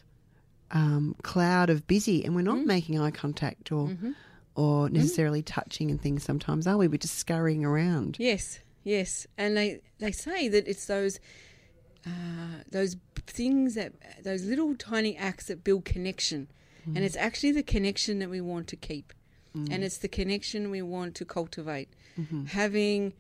um, 0.71 1.15
cloud 1.23 1.69
of 1.69 1.87
busy 1.87 2.25
and 2.25 2.35
we're 2.35 2.43
not 2.43 2.65
making 2.65 2.99
eye 2.99 3.11
contact 3.11 3.73
or 3.73 3.89
mm-hmm. 3.89 4.13
Or 4.55 4.89
mm. 4.89 4.93
necessarily 4.93 5.43
touching 5.43 5.91
and 5.91 6.01
things 6.01 6.23
sometimes 6.23 6.67
are 6.67 6.77
we? 6.77 6.89
We're 6.89 6.99
just 6.99 7.19
scurrying 7.19 7.65
around. 7.65 8.17
Yes, 8.19 8.61
yes, 8.85 9.27
and 9.39 9.57
they 9.57 9.81
they 9.99 10.13
say 10.13 10.49
that 10.49 10.67
it's 10.69 10.87
those 10.87 11.19
uh, 12.07 12.63
those 12.71 12.97
things 13.27 13.75
that 13.75 13.93
those 14.23 14.45
little 14.45 14.75
tiny 14.75 15.17
acts 15.17 15.47
that 15.47 15.65
build 15.65 15.85
connection, 15.85 16.49
and 16.85 16.99
mm. 16.99 17.03
it's 17.03 17.17
actually 17.17 17.53
the 17.53 17.63
connection 17.63 18.19
that 18.19 18.29
we 18.29 18.41
want 18.41 18.69
to 18.69 18.77
keep, 18.77 19.13
mm. 19.57 19.69
and 19.71 19.85
it's 19.85 19.99
the 19.99 20.09
connection 20.09 20.71
we 20.71 20.83
want 20.83 21.15
to 21.17 21.25
cultivate. 21.25 21.89
Mm-hmm. 22.21 22.45
Having, 22.47 23.15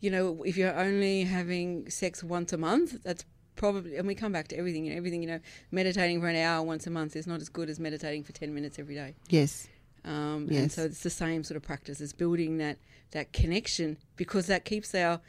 you 0.00 0.10
know, 0.10 0.42
if 0.44 0.56
you're 0.56 0.78
only 0.78 1.24
having 1.24 1.90
sex 1.90 2.22
once 2.22 2.52
a 2.52 2.58
month, 2.58 3.02
that's 3.02 3.24
probably, 3.56 3.96
and 3.96 4.06
we 4.06 4.14
come 4.14 4.30
back 4.30 4.46
to 4.48 4.56
everything, 4.56 4.84
you 4.84 4.92
know, 4.92 4.96
everything, 4.96 5.22
you 5.22 5.28
know, 5.28 5.40
meditating 5.72 6.20
for 6.20 6.28
an 6.28 6.36
hour 6.36 6.62
once 6.62 6.86
a 6.86 6.90
month 6.90 7.16
is 7.16 7.26
not 7.26 7.40
as 7.40 7.48
good 7.48 7.68
as 7.68 7.80
meditating 7.80 8.22
for 8.22 8.32
ten 8.32 8.54
minutes 8.54 8.78
every 8.78 8.94
day. 8.94 9.14
yes 9.28 9.66
Um, 10.08 10.48
And 10.62 10.72
so 10.72 10.84
it's 10.84 11.02
the 11.02 11.10
same 11.10 11.44
sort 11.44 11.56
of 11.56 11.62
practice 11.62 12.00
as 12.00 12.12
building 12.14 12.56
that, 12.58 12.78
that 13.10 13.32
connection 13.32 13.98
because 14.16 14.46
that 14.46 14.64
keeps 14.64 14.94
our 14.94 15.20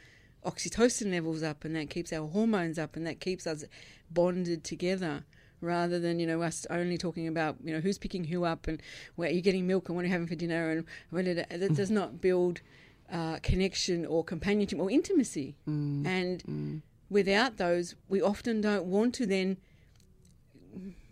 oxytocin 0.44 1.10
levels 1.12 1.42
up 1.42 1.64
and 1.66 1.76
that 1.76 1.90
keeps 1.90 2.12
our 2.14 2.26
hormones 2.26 2.78
up 2.78 2.96
and 2.96 3.06
that 3.06 3.20
keeps 3.20 3.46
us 3.46 3.64
bonded 4.10 4.64
together 4.64 5.24
rather 5.60 5.98
than, 5.98 6.18
you 6.18 6.26
know, 6.26 6.40
us 6.40 6.66
only 6.70 6.96
talking 6.96 7.28
about, 7.28 7.56
you 7.62 7.74
know, 7.74 7.80
who's 7.80 7.98
picking 7.98 8.24
who 8.24 8.44
up 8.44 8.66
and 8.66 8.80
where 9.16 9.28
are 9.28 9.32
you're 9.32 9.42
getting 9.42 9.66
milk 9.66 9.90
and 9.90 9.96
what 9.96 10.04
are 10.04 10.08
you're 10.08 10.12
having 10.12 10.26
for 10.26 10.34
dinner 10.34 10.70
and 10.70 10.86
when 11.10 11.26
it, 11.26 11.46
that 11.50 11.74
does 11.74 11.90
not 11.90 12.22
build 12.22 12.62
uh, 13.12 13.38
connection 13.42 14.06
or 14.06 14.24
companionship 14.24 14.78
or 14.78 14.90
intimacy. 14.90 15.56
And 15.66 16.82
without 17.10 17.58
those, 17.58 17.96
we 18.08 18.22
often 18.22 18.62
don't 18.62 18.86
want 18.86 19.14
to 19.16 19.26
then 19.26 19.58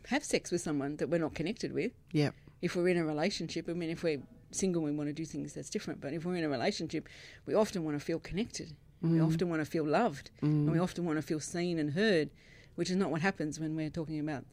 have 0.06 0.24
sex 0.24 0.50
with 0.50 0.62
someone 0.62 0.96
that 0.96 1.10
we're 1.10 1.20
not 1.20 1.34
connected 1.34 1.74
with. 1.74 1.92
Yep 2.12 2.34
if 2.62 2.76
we're 2.76 2.88
in 2.88 2.96
a 2.96 3.04
relationship, 3.04 3.68
I 3.68 3.72
mean, 3.72 3.90
if 3.90 4.02
we're 4.02 4.20
single, 4.50 4.82
we 4.82 4.92
want 4.92 5.08
to 5.08 5.12
do 5.12 5.24
things 5.24 5.52
that's 5.52 5.70
different. 5.70 6.00
But 6.00 6.12
if 6.12 6.24
we're 6.24 6.36
in 6.36 6.44
a 6.44 6.48
relationship, 6.48 7.08
we 7.46 7.54
often 7.54 7.84
want 7.84 7.98
to 7.98 8.04
feel 8.04 8.18
connected. 8.18 8.74
We 9.00 9.20
often 9.20 9.48
want 9.48 9.60
to 9.60 9.64
feel 9.64 9.86
loved, 9.86 10.32
and 10.42 10.72
we 10.72 10.80
often 10.80 11.04
want 11.04 11.18
to 11.18 11.22
feel 11.22 11.38
seen 11.38 11.78
and 11.78 11.92
heard, 11.92 12.30
which 12.74 12.90
is 12.90 12.96
not 12.96 13.12
what 13.12 13.20
happens 13.20 13.60
when 13.60 13.76
we're 13.76 13.90
talking 13.90 14.18
about 14.18 14.44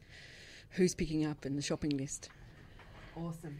who's 0.70 0.94
picking 0.94 1.24
up 1.24 1.44
in 1.44 1.56
the 1.56 1.62
shopping 1.62 1.96
list. 1.96 2.28
Awesome. 3.16 3.58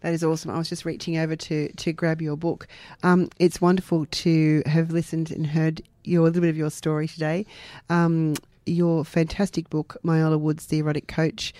That 0.00 0.12
is 0.12 0.22
awesome. 0.22 0.50
I 0.50 0.58
was 0.58 0.68
just 0.68 0.84
reaching 0.84 1.18
over 1.18 1.36
to 1.36 1.70
to 1.70 1.92
grab 1.92 2.22
your 2.22 2.36
book. 2.36 2.66
Um, 3.02 3.28
it's 3.38 3.60
wonderful 3.60 4.06
to 4.06 4.62
have 4.66 4.90
listened 4.90 5.30
and 5.30 5.46
heard 5.46 5.82
your 6.04 6.22
a 6.22 6.24
little 6.24 6.40
bit 6.40 6.50
of 6.50 6.56
your 6.56 6.70
story 6.70 7.08
today. 7.08 7.44
Um, 7.90 8.34
your 8.64 9.04
fantastic 9.04 9.68
book, 9.70 9.96
Myola 10.04 10.38
Woods, 10.38 10.66
The 10.66 10.78
Erotic 10.78 11.08
Coach. 11.08 11.52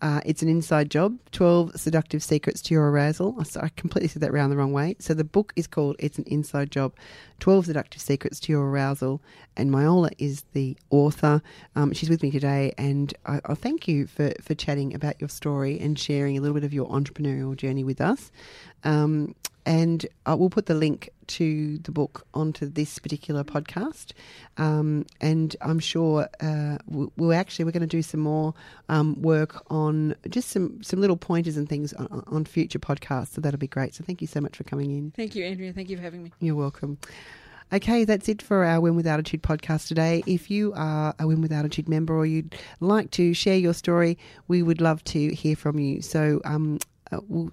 Uh, 0.00 0.20
it's 0.24 0.42
an 0.42 0.48
inside 0.48 0.90
job 0.90 1.18
12 1.32 1.78
seductive 1.80 2.22
secrets 2.22 2.60
to 2.62 2.74
your 2.74 2.90
arousal. 2.90 3.36
I 3.60 3.68
completely 3.70 4.08
said 4.08 4.22
that 4.22 4.32
round 4.32 4.52
the 4.52 4.56
wrong 4.56 4.72
way. 4.72 4.96
So 4.98 5.12
the 5.12 5.24
book 5.24 5.52
is 5.56 5.66
called 5.66 5.96
It's 5.98 6.18
an 6.18 6.24
Inside 6.28 6.70
Job 6.70 6.94
12 7.40 7.66
Seductive 7.66 8.00
Secrets 8.00 8.38
to 8.40 8.52
Your 8.52 8.68
Arousal. 8.68 9.20
And 9.56 9.70
Myola 9.70 10.10
is 10.18 10.44
the 10.52 10.76
author. 10.90 11.42
Um, 11.74 11.92
she's 11.92 12.10
with 12.10 12.22
me 12.22 12.30
today. 12.30 12.72
And 12.78 13.12
I, 13.26 13.40
I 13.44 13.54
thank 13.54 13.88
you 13.88 14.06
for, 14.06 14.32
for 14.40 14.54
chatting 14.54 14.94
about 14.94 15.20
your 15.20 15.28
story 15.28 15.80
and 15.80 15.98
sharing 15.98 16.38
a 16.38 16.40
little 16.40 16.54
bit 16.54 16.64
of 16.64 16.72
your 16.72 16.88
entrepreneurial 16.88 17.56
journey 17.56 17.82
with 17.82 18.00
us. 18.00 18.30
Um, 18.84 19.34
and 19.68 20.06
I 20.24 20.32
will 20.32 20.48
put 20.48 20.64
the 20.64 20.74
link 20.74 21.10
to 21.26 21.76
the 21.78 21.92
book 21.92 22.26
onto 22.32 22.64
this 22.64 22.98
particular 22.98 23.44
podcast. 23.44 24.12
Um, 24.56 25.04
and 25.20 25.54
I'm 25.60 25.78
sure 25.78 26.26
uh, 26.40 26.78
we'll, 26.86 27.12
we'll 27.18 27.34
actually 27.34 27.66
we're 27.66 27.72
going 27.72 27.82
to 27.82 27.86
do 27.86 28.00
some 28.00 28.20
more 28.20 28.54
um, 28.88 29.20
work 29.20 29.62
on 29.70 30.16
just 30.30 30.48
some 30.48 30.82
some 30.82 31.02
little 31.02 31.18
pointers 31.18 31.58
and 31.58 31.68
things 31.68 31.92
on, 31.92 32.24
on 32.28 32.44
future 32.46 32.78
podcasts. 32.78 33.34
So 33.34 33.42
that'll 33.42 33.58
be 33.58 33.68
great. 33.68 33.94
So 33.94 34.02
thank 34.04 34.22
you 34.22 34.26
so 34.26 34.40
much 34.40 34.56
for 34.56 34.64
coming 34.64 34.90
in. 34.90 35.10
Thank 35.10 35.36
you, 35.36 35.44
Andrea. 35.44 35.74
Thank 35.74 35.90
you 35.90 35.98
for 35.98 36.02
having 36.02 36.22
me. 36.22 36.32
You're 36.40 36.56
welcome. 36.56 36.96
Okay, 37.70 38.04
that's 38.06 38.30
it 38.30 38.40
for 38.40 38.64
our 38.64 38.80
Women 38.80 38.96
with 38.96 39.06
Altitude 39.06 39.42
podcast 39.42 39.88
today. 39.88 40.22
If 40.24 40.50
you 40.50 40.72
are 40.74 41.14
a 41.18 41.26
Women 41.26 41.42
with 41.42 41.52
Altitude 41.52 41.90
member 41.90 42.16
or 42.16 42.24
you'd 42.24 42.56
like 42.80 43.10
to 43.10 43.34
share 43.34 43.58
your 43.58 43.74
story, 43.74 44.16
we 44.48 44.62
would 44.62 44.80
love 44.80 45.04
to 45.04 45.28
hear 45.34 45.54
from 45.54 45.78
you. 45.78 46.00
So 46.00 46.40
um, 46.46 46.78
uh, 47.12 47.18
we'll 47.28 47.52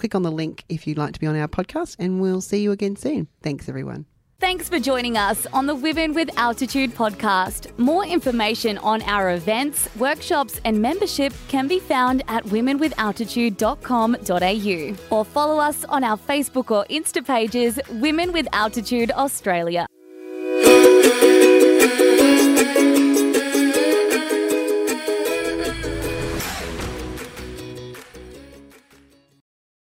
click 0.00 0.14
on 0.14 0.22
the 0.22 0.32
link 0.32 0.64
if 0.68 0.86
you'd 0.86 0.98
like 0.98 1.12
to 1.12 1.20
be 1.20 1.26
on 1.26 1.36
our 1.36 1.48
podcast, 1.48 1.96
and 1.98 2.20
we'll 2.20 2.40
see 2.40 2.62
you 2.62 2.72
again 2.72 2.96
soon. 2.96 3.28
Thanks, 3.42 3.68
everyone. 3.68 4.06
Thanks 4.40 4.70
for 4.70 4.80
joining 4.80 5.18
us 5.18 5.46
on 5.52 5.66
the 5.66 5.74
Women 5.74 6.14
with 6.14 6.30
Altitude 6.38 6.94
podcast. 6.94 7.78
More 7.78 8.06
information 8.06 8.78
on 8.78 9.02
our 9.02 9.32
events, 9.32 9.94
workshops, 9.96 10.58
and 10.64 10.80
membership 10.80 11.34
can 11.48 11.68
be 11.68 11.78
found 11.78 12.22
at 12.26 12.44
womenwithaltitude.com.au 12.44 15.16
or 15.16 15.24
follow 15.26 15.58
us 15.58 15.84
on 15.84 16.02
our 16.02 16.16
Facebook 16.16 16.70
or 16.70 16.86
Insta 16.86 17.22
pages, 17.22 17.78
Women 17.90 18.32
with 18.32 18.48
Altitude 18.54 19.12
Australia. 19.12 19.86